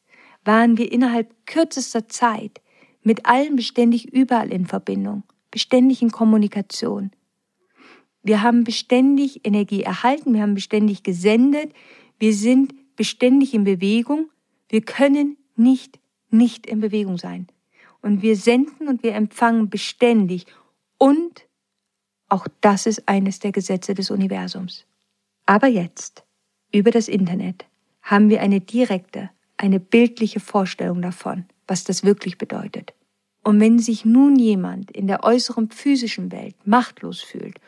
waren 0.48 0.78
wir 0.78 0.90
innerhalb 0.90 1.46
kürzester 1.46 2.08
Zeit 2.08 2.62
mit 3.02 3.26
allen 3.26 3.54
beständig 3.54 4.10
überall 4.14 4.50
in 4.50 4.64
Verbindung, 4.64 5.22
beständig 5.50 6.00
in 6.00 6.10
Kommunikation. 6.10 7.10
Wir 8.22 8.42
haben 8.42 8.64
beständig 8.64 9.42
Energie 9.44 9.82
erhalten, 9.82 10.32
wir 10.32 10.40
haben 10.40 10.54
beständig 10.54 11.02
gesendet, 11.02 11.72
wir 12.18 12.32
sind 12.32 12.72
beständig 12.96 13.52
in 13.52 13.64
Bewegung. 13.64 14.30
Wir 14.70 14.80
können 14.80 15.36
nicht 15.54 15.98
nicht 16.30 16.66
in 16.66 16.80
Bewegung 16.80 17.18
sein. 17.18 17.46
Und 18.00 18.22
wir 18.22 18.36
senden 18.36 18.88
und 18.88 19.02
wir 19.02 19.14
empfangen 19.14 19.68
beständig. 19.68 20.46
Und 20.96 21.46
auch 22.28 22.46
das 22.62 22.86
ist 22.86 23.06
eines 23.06 23.38
der 23.38 23.52
Gesetze 23.52 23.94
des 23.94 24.10
Universums. 24.10 24.86
Aber 25.46 25.66
jetzt, 25.66 26.24
über 26.72 26.90
das 26.90 27.08
Internet, 27.08 27.66
haben 28.02 28.30
wir 28.30 28.40
eine 28.40 28.60
direkte, 28.60 29.30
eine 29.58 29.80
bildliche 29.80 30.40
Vorstellung 30.40 31.02
davon, 31.02 31.44
was 31.66 31.84
das 31.84 32.04
wirklich 32.04 32.38
bedeutet. 32.38 32.94
Und 33.44 33.60
wenn 33.60 33.78
sich 33.78 34.04
nun 34.04 34.38
jemand 34.38 34.90
in 34.90 35.06
der 35.06 35.24
äußeren 35.24 35.70
physischen 35.70 36.32
Welt 36.32 36.54
machtlos 36.64 37.20
fühlt 37.20 37.60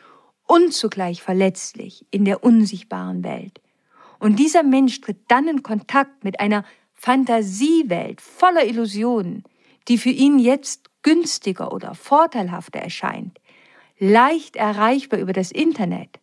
und 0.47 0.73
zugleich 0.73 1.21
verletzlich 1.21 2.05
in 2.11 2.25
der 2.25 2.43
unsichtbaren 2.43 3.23
Welt, 3.23 3.61
und 4.19 4.37
dieser 4.37 4.61
Mensch 4.61 5.01
tritt 5.01 5.17
dann 5.29 5.47
in 5.47 5.63
Kontakt 5.63 6.23
mit 6.23 6.39
einer 6.39 6.63
Fantasiewelt 6.93 8.21
voller 8.21 8.65
Illusionen, 8.65 9.43
die 9.87 9.97
für 9.97 10.11
ihn 10.11 10.37
jetzt 10.37 10.91
günstiger 11.01 11.73
oder 11.73 11.95
vorteilhafter 11.95 12.79
erscheint, 12.79 13.39
leicht 13.97 14.55
erreichbar 14.55 15.19
über 15.19 15.33
das 15.33 15.51
Internet, 15.51 16.19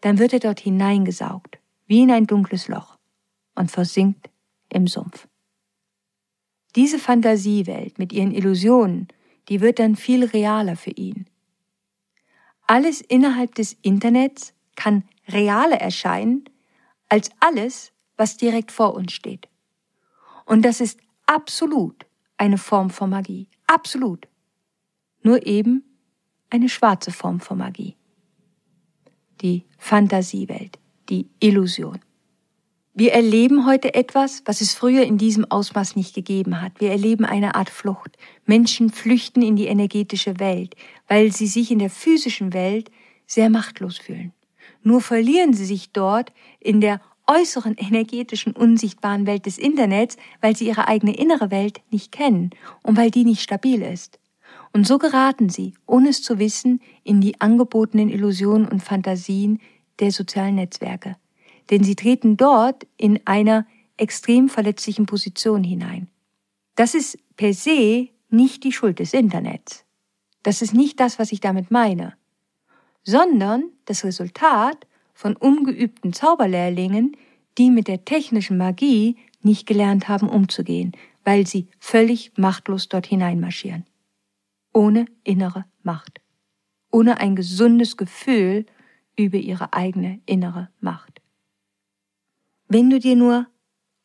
dann 0.00 0.18
wird 0.18 0.32
er 0.32 0.40
dort 0.40 0.58
hineingesaugt, 0.58 1.58
wie 1.86 2.02
in 2.02 2.10
ein 2.10 2.26
dunkles 2.26 2.66
Loch, 2.66 2.98
und 3.54 3.70
versinkt 3.70 4.28
im 4.74 4.86
Sumpf. 4.86 5.28
Diese 6.76 6.98
Fantasiewelt 6.98 7.98
mit 7.98 8.12
ihren 8.12 8.32
Illusionen, 8.32 9.08
die 9.48 9.60
wird 9.60 9.78
dann 9.78 9.96
viel 9.96 10.24
realer 10.24 10.76
für 10.76 10.90
ihn. 10.90 11.26
Alles 12.66 13.00
innerhalb 13.00 13.54
des 13.54 13.76
Internets 13.82 14.54
kann 14.74 15.04
realer 15.28 15.80
erscheinen 15.80 16.44
als 17.08 17.30
alles, 17.40 17.92
was 18.16 18.36
direkt 18.36 18.72
vor 18.72 18.94
uns 18.94 19.12
steht. 19.12 19.48
Und 20.46 20.62
das 20.62 20.80
ist 20.80 20.98
absolut 21.26 22.06
eine 22.36 22.58
Form 22.58 22.90
von 22.90 23.10
Magie. 23.10 23.48
Absolut. 23.66 24.26
Nur 25.22 25.46
eben 25.46 25.84
eine 26.50 26.68
schwarze 26.68 27.12
Form 27.12 27.40
von 27.40 27.58
Magie. 27.58 27.96
Die 29.40 29.64
Fantasiewelt, 29.78 30.78
die 31.08 31.28
Illusion. 31.40 32.00
Wir 32.96 33.12
erleben 33.12 33.66
heute 33.66 33.92
etwas, 33.94 34.44
was 34.44 34.60
es 34.60 34.72
früher 34.72 35.02
in 35.02 35.18
diesem 35.18 35.44
Ausmaß 35.50 35.96
nicht 35.96 36.14
gegeben 36.14 36.62
hat. 36.62 36.80
Wir 36.80 36.92
erleben 36.92 37.24
eine 37.24 37.56
Art 37.56 37.68
Flucht. 37.68 38.16
Menschen 38.46 38.88
flüchten 38.88 39.42
in 39.42 39.56
die 39.56 39.66
energetische 39.66 40.38
Welt, 40.38 40.76
weil 41.08 41.32
sie 41.32 41.48
sich 41.48 41.72
in 41.72 41.80
der 41.80 41.90
physischen 41.90 42.52
Welt 42.52 42.92
sehr 43.26 43.50
machtlos 43.50 43.98
fühlen. 43.98 44.32
Nur 44.84 45.00
verlieren 45.00 45.54
sie 45.54 45.64
sich 45.64 45.90
dort 45.90 46.32
in 46.60 46.80
der 46.80 47.00
äußeren 47.26 47.74
energetischen 47.74 48.52
unsichtbaren 48.52 49.26
Welt 49.26 49.46
des 49.46 49.58
Internets, 49.58 50.16
weil 50.40 50.54
sie 50.54 50.68
ihre 50.68 50.86
eigene 50.86 51.16
innere 51.16 51.50
Welt 51.50 51.80
nicht 51.90 52.12
kennen 52.12 52.50
und 52.84 52.96
weil 52.96 53.10
die 53.10 53.24
nicht 53.24 53.42
stabil 53.42 53.82
ist. 53.82 54.20
Und 54.72 54.86
so 54.86 54.98
geraten 54.98 55.48
sie, 55.48 55.74
ohne 55.86 56.10
es 56.10 56.22
zu 56.22 56.38
wissen, 56.38 56.80
in 57.02 57.20
die 57.20 57.40
angebotenen 57.40 58.08
Illusionen 58.08 58.68
und 58.68 58.84
Fantasien 58.84 59.60
der 59.98 60.12
sozialen 60.12 60.54
Netzwerke. 60.54 61.16
Denn 61.70 61.82
sie 61.82 61.96
treten 61.96 62.36
dort 62.36 62.86
in 62.96 63.20
einer 63.24 63.66
extrem 63.96 64.48
verletzlichen 64.48 65.06
Position 65.06 65.64
hinein. 65.64 66.08
Das 66.74 66.94
ist 66.94 67.18
per 67.36 67.54
se 67.54 68.08
nicht 68.28 68.64
die 68.64 68.72
Schuld 68.72 68.98
des 68.98 69.14
Internets. 69.14 69.84
Das 70.42 70.60
ist 70.60 70.74
nicht 70.74 71.00
das, 71.00 71.18
was 71.18 71.32
ich 71.32 71.40
damit 71.40 71.70
meine 71.70 72.16
sondern 73.04 73.70
das 73.84 74.04
Resultat 74.04 74.86
von 75.12 75.36
ungeübten 75.36 76.12
Zauberlehrlingen, 76.12 77.16
die 77.58 77.70
mit 77.70 77.86
der 77.86 78.04
technischen 78.04 78.56
Magie 78.56 79.16
nicht 79.42 79.66
gelernt 79.66 80.08
haben 80.08 80.28
umzugehen, 80.28 80.92
weil 81.22 81.46
sie 81.46 81.68
völlig 81.78 82.32
machtlos 82.36 82.88
dort 82.88 83.06
hineinmarschieren. 83.06 83.84
Ohne 84.72 85.06
innere 85.22 85.66
Macht. 85.82 86.20
Ohne 86.90 87.18
ein 87.18 87.36
gesundes 87.36 87.96
Gefühl 87.96 88.66
über 89.16 89.36
ihre 89.36 89.72
eigene 89.72 90.20
innere 90.26 90.70
Macht. 90.80 91.13
Wenn 92.68 92.90
du 92.90 92.98
dir 92.98 93.16
nur 93.16 93.46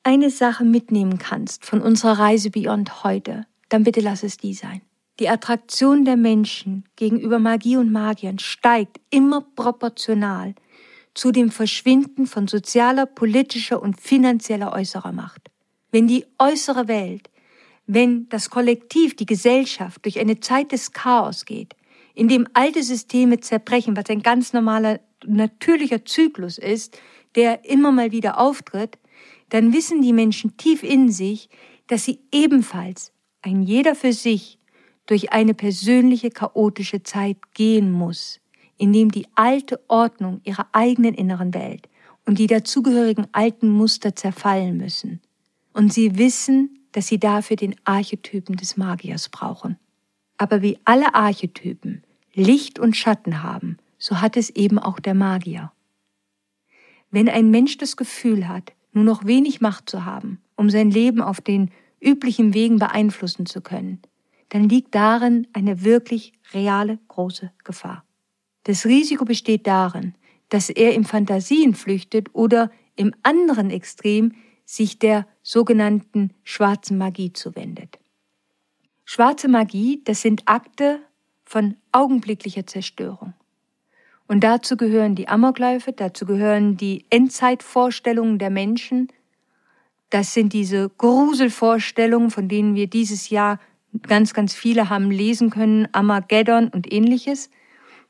eine 0.04 0.30
Sache 0.30 0.66
mitnehmen 0.66 1.18
kannst 1.18 1.66
von 1.66 1.82
unserer 1.82 2.20
Reise 2.20 2.50
Beyond 2.50 3.04
heute, 3.04 3.46
dann 3.70 3.84
bitte 3.84 4.02
lass 4.02 4.24
es 4.24 4.38
die 4.38 4.54
sein. 4.54 4.82
Die 5.20 5.30
Attraktion 5.30 6.06
der 6.06 6.18
Menschen 6.18 6.86
gegenüber 6.96 7.40
Magie 7.40 7.78
und 7.78 7.92
Magiern 7.92 8.40
steigt 8.40 9.00
immer 9.10 9.42
proportional 9.56 10.56
zu 11.14 11.32
dem 11.32 11.52
Verschwinden 11.52 12.28
von 12.28 12.48
sozialer, 12.48 13.06
politischer 13.06 13.82
und 13.82 14.00
finanzieller 14.00 14.74
äußerer 14.74 15.12
Macht. 15.12 15.50
Wenn 15.92 16.08
die 16.08 16.26
äußere 16.38 16.88
Welt, 16.88 17.30
wenn 17.88 18.30
das 18.30 18.50
Kollektiv, 18.50 19.16
die 19.16 19.26
Gesellschaft 19.26 20.06
durch 20.06 20.20
eine 20.20 20.40
Zeit 20.40 20.72
des 20.72 20.92
Chaos 20.94 21.46
geht, 21.46 21.76
in 22.14 22.28
dem 22.28 22.48
alte 22.54 22.84
Systeme 22.84 23.40
zerbrechen, 23.40 23.98
was 23.98 24.10
ein 24.10 24.22
ganz 24.22 24.54
normaler, 24.54 25.00
natürlicher 25.26 26.06
Zyklus 26.06 26.58
ist, 26.58 26.98
der 27.36 27.66
immer 27.66 27.92
mal 27.92 28.12
wieder 28.12 28.40
auftritt, 28.40 28.98
dann 29.50 29.74
wissen 29.74 30.02
die 30.02 30.14
Menschen 30.14 30.58
tief 30.58 30.84
in 30.84 31.12
sich, 31.12 31.50
dass 31.88 32.06
sie 32.06 32.20
ebenfalls, 32.32 33.12
ein 33.42 33.64
jeder 33.64 33.96
für 33.96 34.14
sich, 34.14 34.60
durch 35.06 35.34
eine 35.34 35.56
persönliche 35.56 36.30
chaotische 36.30 37.02
Zeit 37.02 37.38
gehen 37.54 37.92
muss, 37.92 38.40
in 38.78 38.94
dem 38.94 39.10
die 39.10 39.28
alte 39.34 39.80
Ordnung 39.88 40.40
ihrer 40.44 40.68
eigenen 40.72 41.16
inneren 41.16 41.54
Welt 41.54 41.90
und 42.26 42.38
die 42.38 42.46
dazugehörigen 42.46 43.26
alten 43.32 43.70
Muster 43.70 44.16
zerfallen 44.16 44.78
müssen. 44.78 45.20
Und 45.74 45.92
sie 45.92 46.18
wissen, 46.20 46.80
dass 46.92 47.08
sie 47.08 47.20
dafür 47.20 47.56
den 47.56 47.76
Archetypen 47.86 48.56
des 48.56 48.78
Magiers 48.78 49.30
brauchen. 49.30 49.78
Aber 50.38 50.62
wie 50.62 50.78
alle 50.86 51.16
Archetypen 51.16 52.04
Licht 52.34 52.78
und 52.78 52.96
Schatten 52.96 53.42
haben, 53.42 53.78
so 53.98 54.22
hat 54.22 54.38
es 54.38 54.50
eben 54.52 54.78
auch 54.78 55.00
der 55.00 55.16
Magier. 55.16 55.72
Wenn 57.12 57.30
ein 57.30 57.50
Mensch 57.50 57.78
das 57.78 57.98
Gefühl 57.98 58.48
hat, 58.48 58.74
nur 58.92 59.04
noch 59.04 59.26
wenig 59.26 59.62
Macht 59.62 59.90
zu 59.90 60.06
haben, 60.06 60.42
um 60.56 60.70
sein 60.70 60.92
Leben 60.92 61.22
auf 61.22 61.42
den 61.42 61.72
üblichen 62.02 62.54
Wegen 62.54 62.78
beeinflussen 62.78 63.46
zu 63.46 63.62
können, 63.62 64.02
dann 64.50 64.68
liegt 64.68 64.96
darin 64.96 65.48
eine 65.54 65.84
wirklich 65.84 66.34
reale 66.54 67.00
große 67.08 67.52
Gefahr. 67.64 68.04
Das 68.64 68.86
Risiko 68.86 69.26
besteht 69.26 69.68
darin, 69.68 70.16
dass 70.50 70.70
er 70.70 70.94
in 70.94 71.04
Fantasien 71.04 71.76
flüchtet 71.76 72.30
oder 72.34 72.72
im 72.96 73.14
anderen 73.24 73.70
Extrem 73.70 74.34
sich 74.66 75.00
der 75.00 75.28
sogenannten 75.42 76.34
schwarzen 76.44 76.98
Magie 76.98 77.34
zuwendet. 77.34 78.00
Schwarze 79.06 79.48
Magie, 79.48 80.02
das 80.04 80.22
sind 80.22 80.44
Akte 80.46 81.00
von 81.44 81.76
augenblicklicher 81.92 82.68
Zerstörung. 82.68 83.34
Und 84.30 84.42
dazu 84.42 84.78
gehören 84.78 85.16
die 85.16 85.28
Amokläufe, 85.28 85.92
dazu 85.92 86.28
gehören 86.28 86.78
die 86.78 87.04
Endzeitvorstellungen 87.10 88.38
der 88.38 88.52
Menschen. 88.52 89.08
Das 90.12 90.36
sind 90.36 90.54
diese 90.54 90.88
Gruselvorstellungen, 90.88 92.30
von 92.30 92.48
denen 92.48 92.76
wir 92.76 92.86
dieses 92.86 93.32
Jahr 93.32 93.60
ganz, 94.04 94.36
ganz 94.36 94.54
viele 94.54 94.88
haben 94.90 95.10
lesen 95.10 95.50
können, 95.50 95.88
Armageddon 95.94 96.68
und 96.68 96.94
ähnliches. 96.94 97.50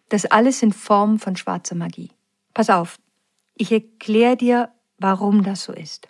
Das 0.09 0.26
alles 0.26 0.59
sind 0.59 0.76
Formen 0.76 1.20
von 1.20 1.38
schwarzer 1.38 1.76
Magie. 1.76 2.09
Pass 2.53 2.70
auf, 2.70 2.97
ich 3.55 3.72
erkläre 3.72 4.36
dir, 4.36 4.70
warum 4.97 5.43
das 5.43 5.63
so 5.63 5.72
ist. 5.72 6.09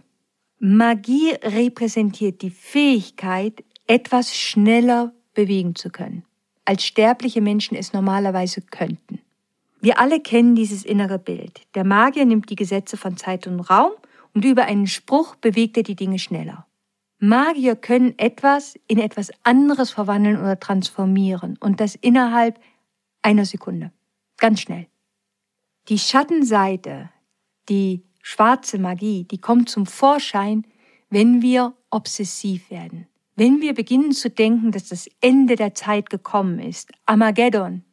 Magie 0.58 1.34
repräsentiert 1.44 2.42
die 2.42 2.50
Fähigkeit, 2.50 3.64
etwas 3.86 4.36
schneller 4.36 5.14
bewegen 5.36 5.76
zu 5.76 5.92
können, 5.92 6.26
als 6.66 6.84
sterbliche 6.84 7.42
Menschen 7.42 7.78
es 7.78 7.94
normalerweise 7.94 8.62
könnten. 8.62 9.20
Wir 9.82 10.00
alle 10.00 10.20
kennen 10.20 10.56
dieses 10.56 10.84
innere 10.84 11.20
Bild. 11.20 11.62
Der 11.76 11.86
Magier 11.86 12.26
nimmt 12.26 12.50
die 12.50 12.56
Gesetze 12.56 12.98
von 12.98 13.16
Zeit 13.18 13.48
und 13.48 13.62
Raum 13.62 13.92
und 14.34 14.44
über 14.44 14.66
einen 14.66 14.88
Spruch 14.88 15.36
bewegt 15.36 15.78
er 15.78 15.84
die 15.84 15.96
Dinge 15.96 16.20
schneller. 16.20 16.68
Magier 17.20 17.76
können 17.76 18.18
etwas 18.18 18.78
in 18.88 18.98
etwas 18.98 19.32
anderes 19.44 19.92
verwandeln 19.92 20.38
oder 20.38 20.60
transformieren 20.60 21.58
und 21.60 21.80
das 21.80 21.96
innerhalb 21.96 22.60
einer 23.22 23.46
Sekunde. 23.46 23.92
Ganz 24.38 24.62
schnell. 24.62 24.88
Die 25.90 26.00
Schattenseite, 26.00 27.10
die 27.68 28.04
schwarze 28.22 28.80
Magie, 28.80 29.26
die 29.26 29.40
kommt 29.40 29.70
zum 29.70 29.86
Vorschein, 29.86 30.66
wenn 31.10 31.42
wir 31.42 31.74
obsessiv 31.90 32.70
werden. 32.70 33.08
Wenn 33.36 33.62
wir 33.62 33.74
beginnen 33.74 34.12
zu 34.12 34.30
denken, 34.30 34.72
dass 34.72 34.90
das 34.90 35.10
Ende 35.22 35.56
der 35.56 35.74
Zeit 35.74 36.10
gekommen 36.10 36.60
ist, 36.60 36.92
Armageddon, 37.06 37.84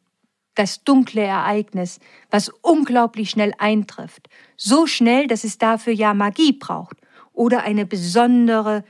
das 0.57 0.83
dunkle 0.83 1.21
Ereignis, 1.21 1.99
was 2.31 2.49
unglaublich 2.61 3.29
schnell 3.29 3.53
eintrifft. 3.57 4.27
So 4.55 4.87
schnell, 4.87 5.27
dass 5.27 5.43
es 5.43 5.57
dafür 5.57 5.93
ja 5.93 6.13
Magie 6.13 6.53
braucht 6.53 6.97
oder 7.33 7.63
eine 7.63 7.85
besondere, 7.85 8.83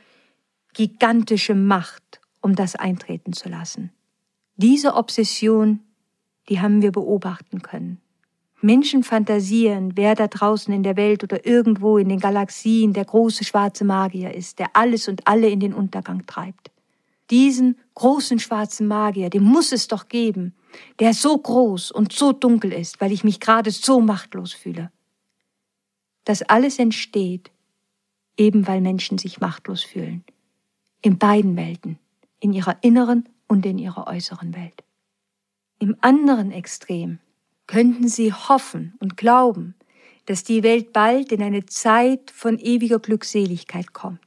gigantische 0.73 1.55
Macht, 1.55 2.21
um 2.41 2.55
das 2.55 2.75
eintreten 2.75 3.33
zu 3.33 3.49
lassen. 3.49 3.91
Diese 4.55 4.95
Obsession, 4.95 5.81
die 6.49 6.61
haben 6.61 6.81
wir 6.81 6.91
beobachten 6.91 7.61
können. 7.61 7.99
Menschen 8.61 9.03
fantasieren, 9.03 9.91
wer 9.95 10.15
da 10.15 10.27
draußen 10.27 10.73
in 10.73 10.81
der 10.81 10.95
Welt 10.95 11.23
oder 11.23 11.45
irgendwo 11.45 11.97
in 11.97 12.09
den 12.09 12.19
Galaxien 12.19 12.93
der 12.93 13.05
große 13.05 13.43
schwarze 13.43 13.85
Magier 13.85 14.33
ist, 14.33 14.57
der 14.57 14.69
alles 14.73 15.07
und 15.07 15.27
alle 15.27 15.47
in 15.49 15.59
den 15.59 15.73
Untergang 15.73 16.25
treibt. 16.25 16.71
Diesen 17.29 17.77
großen 17.93 18.39
schwarzen 18.39 18.87
Magier, 18.87 19.29
den 19.29 19.43
muss 19.43 19.71
es 19.71 19.87
doch 19.87 20.07
geben, 20.07 20.55
der 20.99 21.13
so 21.13 21.37
groß 21.37 21.91
und 21.91 22.13
so 22.13 22.31
dunkel 22.31 22.73
ist, 22.73 23.01
weil 23.01 23.11
ich 23.11 23.23
mich 23.23 23.39
gerade 23.39 23.71
so 23.71 23.99
machtlos 23.99 24.53
fühle. 24.53 24.91
Das 26.25 26.41
alles 26.41 26.79
entsteht, 26.79 27.51
eben 28.37 28.67
weil 28.67 28.81
Menschen 28.81 29.17
sich 29.17 29.39
machtlos 29.39 29.83
fühlen. 29.83 30.23
In 31.01 31.17
beiden 31.17 31.55
Welten, 31.55 31.99
in 32.39 32.53
ihrer 32.53 32.77
inneren 32.81 33.29
und 33.47 33.65
in 33.65 33.77
ihrer 33.77 34.07
äußeren 34.07 34.55
Welt. 34.55 34.83
Im 35.79 35.95
anderen 36.01 36.51
Extrem 36.51 37.19
könnten 37.67 38.07
sie 38.07 38.33
hoffen 38.33 38.95
und 38.99 39.17
glauben, 39.17 39.75
dass 40.25 40.43
die 40.43 40.63
Welt 40.63 40.91
bald 40.91 41.31
in 41.31 41.41
eine 41.41 41.65
Zeit 41.65 42.31
von 42.31 42.59
ewiger 42.59 42.99
Glückseligkeit 42.99 43.93
kommt. 43.93 44.19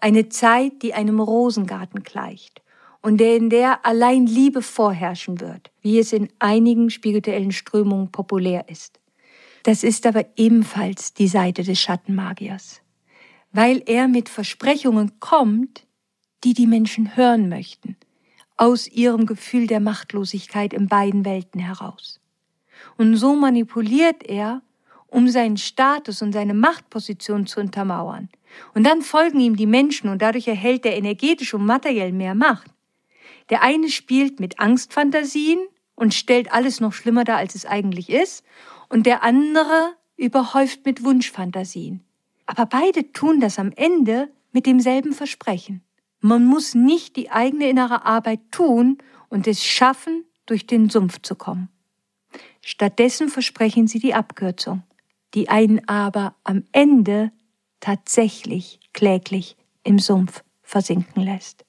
Eine 0.00 0.28
Zeit, 0.28 0.82
die 0.82 0.94
einem 0.94 1.20
Rosengarten 1.20 2.02
gleicht 2.02 2.62
und 3.02 3.20
in 3.20 3.50
der 3.50 3.84
allein 3.86 4.26
Liebe 4.26 4.62
vorherrschen 4.62 5.40
wird, 5.40 5.70
wie 5.80 5.98
es 5.98 6.12
in 6.12 6.28
einigen 6.38 6.90
spirituellen 6.90 7.52
Strömungen 7.52 8.12
populär 8.12 8.68
ist. 8.68 9.00
Das 9.62 9.84
ist 9.84 10.06
aber 10.06 10.24
ebenfalls 10.36 11.14
die 11.14 11.28
Seite 11.28 11.62
des 11.62 11.78
Schattenmagiers, 11.80 12.80
weil 13.52 13.82
er 13.86 14.08
mit 14.08 14.28
Versprechungen 14.28 15.18
kommt, 15.20 15.86
die 16.44 16.54
die 16.54 16.66
Menschen 16.66 17.16
hören 17.16 17.48
möchten, 17.48 17.96
aus 18.56 18.88
ihrem 18.88 19.26
Gefühl 19.26 19.66
der 19.66 19.80
Machtlosigkeit 19.80 20.72
in 20.72 20.88
beiden 20.88 21.24
Welten 21.24 21.60
heraus. 21.60 22.20
Und 22.96 23.16
so 23.16 23.34
manipuliert 23.34 24.22
er, 24.22 24.62
um 25.06 25.28
seinen 25.28 25.56
Status 25.56 26.22
und 26.22 26.32
seine 26.32 26.54
Machtposition 26.54 27.46
zu 27.46 27.60
untermauern. 27.60 28.28
Und 28.74 28.84
dann 28.84 29.02
folgen 29.02 29.40
ihm 29.40 29.56
die 29.56 29.66
Menschen 29.66 30.08
und 30.08 30.22
dadurch 30.22 30.48
erhält 30.48 30.86
er 30.86 30.96
energetisch 30.96 31.52
und 31.52 31.64
materiell 31.64 32.12
mehr 32.12 32.34
Macht. 32.34 32.70
Der 33.50 33.62
eine 33.62 33.88
spielt 33.88 34.40
mit 34.40 34.60
Angstfantasien 34.60 35.58
und 35.94 36.14
stellt 36.14 36.52
alles 36.52 36.80
noch 36.80 36.92
schlimmer 36.92 37.24
dar, 37.24 37.36
als 37.36 37.54
es 37.54 37.66
eigentlich 37.66 38.08
ist, 38.08 38.44
und 38.88 39.06
der 39.06 39.22
andere 39.22 39.94
überhäuft 40.16 40.86
mit 40.86 41.04
Wunschfantasien. 41.04 42.04
Aber 42.46 42.66
beide 42.66 43.12
tun 43.12 43.40
das 43.40 43.58
am 43.58 43.72
Ende 43.72 44.30
mit 44.52 44.66
demselben 44.66 45.12
Versprechen. 45.12 45.82
Man 46.20 46.44
muss 46.44 46.74
nicht 46.74 47.16
die 47.16 47.30
eigene 47.30 47.68
innere 47.68 48.04
Arbeit 48.04 48.40
tun 48.50 48.98
und 49.28 49.46
es 49.46 49.64
schaffen, 49.64 50.24
durch 50.46 50.66
den 50.66 50.90
Sumpf 50.90 51.22
zu 51.22 51.36
kommen. 51.36 51.68
Stattdessen 52.60 53.28
versprechen 53.28 53.86
sie 53.86 54.00
die 54.00 54.14
Abkürzung, 54.14 54.82
die 55.34 55.48
einen 55.48 55.86
aber 55.88 56.34
am 56.42 56.64
Ende 56.72 57.30
tatsächlich 57.78 58.80
kläglich 58.92 59.56
im 59.84 59.98
Sumpf 60.00 60.42
versinken 60.62 61.22
lässt. 61.22 61.64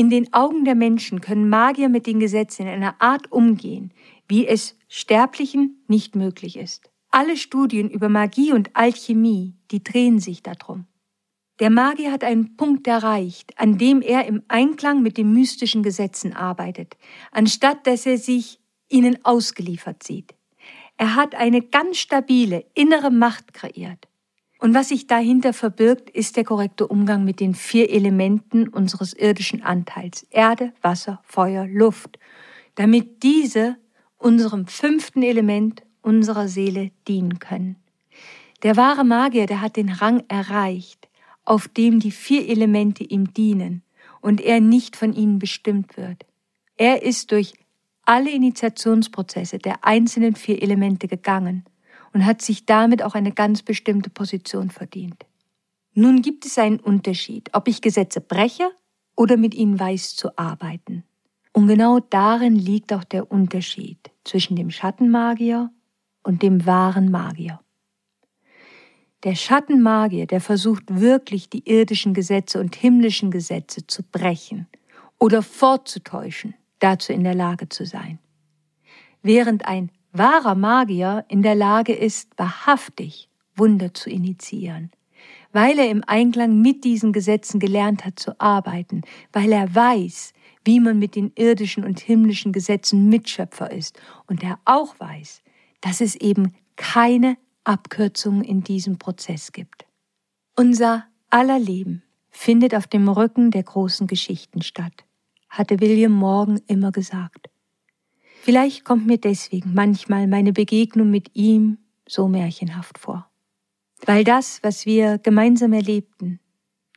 In 0.00 0.08
den 0.08 0.32
Augen 0.32 0.64
der 0.64 0.76
Menschen 0.76 1.20
können 1.20 1.50
Magier 1.50 1.90
mit 1.90 2.06
den 2.06 2.20
Gesetzen 2.20 2.62
in 2.62 2.68
einer 2.68 3.02
Art 3.02 3.30
umgehen, 3.30 3.92
wie 4.28 4.46
es 4.46 4.78
Sterblichen 4.88 5.84
nicht 5.88 6.16
möglich 6.16 6.56
ist. 6.56 6.90
Alle 7.10 7.36
Studien 7.36 7.90
über 7.90 8.08
Magie 8.08 8.54
und 8.54 8.74
Alchemie, 8.74 9.58
die 9.70 9.84
drehen 9.84 10.18
sich 10.18 10.42
darum. 10.42 10.86
Der 11.58 11.68
Magier 11.68 12.12
hat 12.12 12.24
einen 12.24 12.56
Punkt 12.56 12.86
erreicht, 12.86 13.52
an 13.58 13.76
dem 13.76 14.00
er 14.00 14.24
im 14.24 14.42
Einklang 14.48 15.02
mit 15.02 15.18
den 15.18 15.34
mystischen 15.34 15.82
Gesetzen 15.82 16.32
arbeitet, 16.32 16.96
anstatt 17.30 17.86
dass 17.86 18.06
er 18.06 18.16
sich 18.16 18.58
ihnen 18.88 19.22
ausgeliefert 19.22 20.02
sieht. 20.02 20.34
Er 20.96 21.14
hat 21.14 21.34
eine 21.34 21.60
ganz 21.60 21.98
stabile 21.98 22.64
innere 22.72 23.10
Macht 23.10 23.52
kreiert. 23.52 24.08
Und 24.60 24.74
was 24.74 24.90
sich 24.90 25.06
dahinter 25.06 25.54
verbirgt, 25.54 26.10
ist 26.10 26.36
der 26.36 26.44
korrekte 26.44 26.86
Umgang 26.86 27.24
mit 27.24 27.40
den 27.40 27.54
vier 27.54 27.90
Elementen 27.90 28.68
unseres 28.68 29.14
irdischen 29.14 29.62
Anteils 29.62 30.26
Erde, 30.30 30.74
Wasser, 30.82 31.20
Feuer, 31.24 31.66
Luft, 31.66 32.18
damit 32.74 33.22
diese 33.22 33.76
unserem 34.18 34.66
fünften 34.66 35.22
Element 35.22 35.82
unserer 36.02 36.46
Seele 36.46 36.90
dienen 37.08 37.38
können. 37.38 37.76
Der 38.62 38.76
wahre 38.76 39.04
Magier, 39.04 39.46
der 39.46 39.62
hat 39.62 39.76
den 39.76 39.88
Rang 39.88 40.24
erreicht, 40.28 41.08
auf 41.46 41.66
dem 41.66 41.98
die 41.98 42.10
vier 42.10 42.46
Elemente 42.46 43.02
ihm 43.02 43.32
dienen 43.32 43.82
und 44.20 44.42
er 44.42 44.60
nicht 44.60 44.94
von 44.94 45.14
ihnen 45.14 45.38
bestimmt 45.38 45.96
wird. 45.96 46.26
Er 46.76 47.02
ist 47.02 47.32
durch 47.32 47.54
alle 48.04 48.30
Initiationsprozesse 48.30 49.58
der 49.58 49.86
einzelnen 49.86 50.36
vier 50.36 50.62
Elemente 50.62 51.08
gegangen 51.08 51.64
und 52.12 52.24
hat 52.24 52.42
sich 52.42 52.66
damit 52.66 53.02
auch 53.02 53.14
eine 53.14 53.32
ganz 53.32 53.62
bestimmte 53.62 54.10
Position 54.10 54.70
verdient. 54.70 55.26
Nun 55.94 56.22
gibt 56.22 56.46
es 56.46 56.58
einen 56.58 56.80
Unterschied, 56.80 57.50
ob 57.52 57.68
ich 57.68 57.82
Gesetze 57.82 58.20
breche 58.20 58.70
oder 59.16 59.36
mit 59.36 59.54
ihnen 59.54 59.78
weiß 59.78 60.16
zu 60.16 60.36
arbeiten. 60.38 61.04
Und 61.52 61.66
genau 61.66 61.98
darin 61.98 62.54
liegt 62.54 62.92
auch 62.92 63.04
der 63.04 63.30
Unterschied 63.30 64.10
zwischen 64.24 64.56
dem 64.56 64.70
Schattenmagier 64.70 65.70
und 66.22 66.42
dem 66.42 66.64
wahren 66.64 67.10
Magier. 67.10 67.60
Der 69.24 69.34
Schattenmagier, 69.34 70.26
der 70.26 70.40
versucht 70.40 70.84
wirklich 70.88 71.50
die 71.50 71.68
irdischen 71.68 72.14
Gesetze 72.14 72.60
und 72.60 72.74
himmlischen 72.76 73.30
Gesetze 73.30 73.86
zu 73.86 74.02
brechen 74.02 74.66
oder 75.18 75.42
fortzutäuschen, 75.42 76.54
dazu 76.78 77.12
in 77.12 77.24
der 77.24 77.34
Lage 77.34 77.68
zu 77.68 77.84
sein. 77.84 78.18
Während 79.22 79.66
ein 79.66 79.90
wahrer 80.12 80.54
Magier 80.54 81.24
in 81.28 81.42
der 81.42 81.54
Lage 81.54 81.92
ist, 81.92 82.30
wahrhaftig 82.36 83.28
Wunder 83.54 83.94
zu 83.94 84.10
initiieren, 84.10 84.90
weil 85.52 85.78
er 85.78 85.90
im 85.90 86.02
Einklang 86.06 86.60
mit 86.60 86.84
diesen 86.84 87.12
Gesetzen 87.12 87.60
gelernt 87.60 88.04
hat 88.04 88.18
zu 88.18 88.40
arbeiten, 88.40 89.02
weil 89.32 89.52
er 89.52 89.74
weiß, 89.74 90.32
wie 90.64 90.80
man 90.80 90.98
mit 90.98 91.16
den 91.16 91.32
irdischen 91.36 91.84
und 91.84 92.00
himmlischen 92.00 92.52
Gesetzen 92.52 93.08
Mitschöpfer 93.08 93.70
ist 93.70 94.00
und 94.26 94.42
er 94.42 94.58
auch 94.64 94.98
weiß, 94.98 95.42
dass 95.80 96.00
es 96.00 96.14
eben 96.16 96.54
keine 96.76 97.36
Abkürzungen 97.64 98.44
in 98.44 98.62
diesem 98.62 98.98
Prozess 98.98 99.52
gibt. 99.52 99.86
Unser 100.56 101.04
aller 101.30 101.58
Leben 101.58 102.02
findet 102.30 102.74
auf 102.74 102.86
dem 102.86 103.08
Rücken 103.08 103.50
der 103.50 103.62
großen 103.62 104.06
Geschichten 104.06 104.62
statt, 104.62 105.04
hatte 105.48 105.80
William 105.80 106.12
Morgan 106.12 106.60
immer 106.66 106.92
gesagt. 106.92 107.50
Vielleicht 108.42 108.86
kommt 108.86 109.06
mir 109.06 109.18
deswegen 109.18 109.74
manchmal 109.74 110.26
meine 110.26 110.54
Begegnung 110.54 111.10
mit 111.10 111.36
ihm 111.36 111.76
so 112.08 112.26
märchenhaft 112.26 112.96
vor. 112.96 113.30
Weil 114.06 114.24
das, 114.24 114.62
was 114.62 114.86
wir 114.86 115.18
gemeinsam 115.18 115.74
erlebten, 115.74 116.40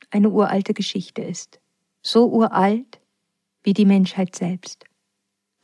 eine 0.10 0.30
uralte 0.30 0.74
Geschichte 0.74 1.22
ist. 1.22 1.60
So 2.02 2.30
uralt 2.30 3.02
wie 3.62 3.74
die 3.74 3.86
Menschheit 3.86 4.36
selbst. 4.36 4.86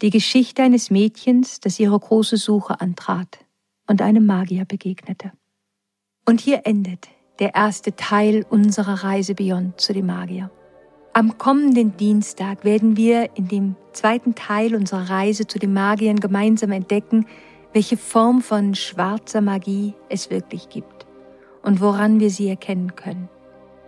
Die 0.01 0.09
Geschichte 0.09 0.63
eines 0.63 0.91
Mädchens, 0.91 1.61
das 1.61 1.79
ihre 1.79 1.97
große 1.97 2.35
Suche 2.35 2.81
antrat 2.81 3.45
und 3.87 4.01
einem 4.01 4.25
Magier 4.25 4.65
begegnete. 4.65 5.31
Und 6.25 6.41
hier 6.41 6.65
endet 6.65 7.07
der 7.39 7.55
erste 7.55 7.95
Teil 7.95 8.45
unserer 8.49 9.05
Reise 9.05 9.33
Beyond 9.33 9.79
zu 9.79 9.93
dem 9.93 10.07
Magier. 10.07 10.51
Am 11.13 11.37
kommenden 11.39 11.97
Dienstag 11.97 12.63
werden 12.63 12.95
wir 12.95 13.29
in 13.35 13.47
dem 13.47 13.75
zweiten 13.93 14.35
Teil 14.35 14.75
unserer 14.75 15.09
Reise 15.09 15.47
zu 15.47 15.57
den 15.57 15.73
Magiern 15.73 16.19
gemeinsam 16.19 16.71
entdecken, 16.71 17.25
welche 17.73 17.97
Form 17.97 18.41
von 18.41 18.75
schwarzer 18.75 19.41
Magie 19.41 19.95
es 20.09 20.29
wirklich 20.29 20.69
gibt 20.69 21.07
und 21.63 21.81
woran 21.81 22.19
wir 22.19 22.29
sie 22.29 22.47
erkennen 22.47 22.95
können. 22.95 23.27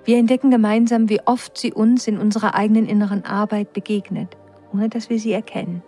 Wir 0.04 0.18
entdecken 0.18 0.50
gemeinsam, 0.50 1.10
wie 1.10 1.22
oft 1.26 1.58
sie 1.58 1.72
uns 1.72 2.08
in 2.08 2.18
unserer 2.18 2.56
eigenen 2.56 2.88
inneren 2.88 3.24
Arbeit 3.24 3.72
begegnet, 3.72 4.36
ohne 4.74 4.90
dass 4.90 5.12
wir 5.12 5.20
sie 5.20 5.32
erkennen. 5.32 5.84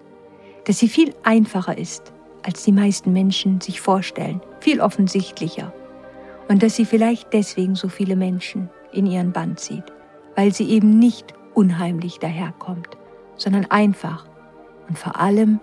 Dass 0.65 0.77
sie 0.77 0.87
viel 0.87 1.15
einfacher 1.23 1.77
ist, 1.77 2.13
als 2.43 2.63
die 2.63 2.71
meisten 2.71 3.11
Menschen 3.11 3.59
sich 3.59 3.81
vorstellen, 3.81 4.39
viel 4.59 4.79
offensichtlicher. 4.79 5.73
Und 6.47 6.61
dass 6.61 6.75
sie 6.75 6.85
vielleicht 6.85 7.33
deswegen 7.33 7.73
so 7.73 7.89
viele 7.89 8.15
Menschen 8.15 8.69
in 8.91 9.07
ihren 9.07 9.31
Band 9.31 9.59
zieht, 9.59 9.85
weil 10.35 10.53
sie 10.53 10.69
eben 10.69 10.99
nicht 10.99 11.33
unheimlich 11.53 12.19
daherkommt, 12.19 12.89
sondern 13.35 13.65
einfach 13.65 14.25
und 14.87 14.97
vor 14.97 15.19
allem 15.19 15.59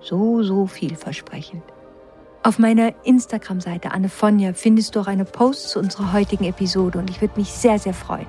so, 0.00 0.42
so 0.42 0.66
vielversprechend. 0.66 1.62
Auf 2.42 2.58
meiner 2.58 2.92
Instagram-Seite 3.04 3.90
Anne 3.90 4.08
Fonja 4.08 4.52
findest 4.52 4.94
du 4.94 5.00
auch 5.00 5.06
eine 5.06 5.24
Post 5.24 5.70
zu 5.70 5.80
unserer 5.80 6.12
heutigen 6.12 6.44
Episode 6.44 6.98
und 6.98 7.10
ich 7.10 7.20
würde 7.20 7.38
mich 7.38 7.50
sehr, 7.50 7.78
sehr 7.78 7.94
freuen, 7.94 8.26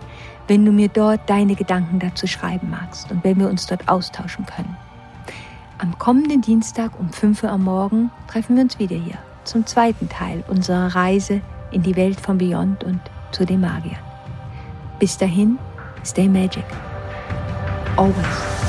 wenn 0.47 0.65
du 0.65 0.71
mir 0.71 0.87
dort 0.87 1.29
deine 1.29 1.55
Gedanken 1.55 1.99
dazu 1.99 2.25
schreiben 2.25 2.69
magst 2.71 3.11
und 3.11 3.23
wenn 3.23 3.39
wir 3.39 3.47
uns 3.47 3.67
dort 3.67 3.87
austauschen 3.87 4.45
können. 4.45 4.75
Am 5.77 5.97
kommenden 5.97 6.41
Dienstag 6.41 6.99
um 6.99 7.09
5 7.09 7.43
Uhr 7.43 7.51
am 7.51 7.63
Morgen 7.63 8.11
treffen 8.27 8.55
wir 8.55 8.63
uns 8.63 8.79
wieder 8.79 8.97
hier 8.97 9.17
zum 9.45 9.65
zweiten 9.65 10.09
Teil 10.09 10.43
unserer 10.47 10.93
Reise 10.95 11.41
in 11.71 11.83
die 11.83 11.95
Welt 11.95 12.19
von 12.19 12.37
Beyond 12.37 12.83
und 12.83 12.99
zu 13.31 13.45
den 13.45 13.61
Magiern. 13.61 13.99
Bis 14.99 15.17
dahin, 15.17 15.57
stay 16.09 16.27
magic. 16.27 16.65
Always. 17.95 18.68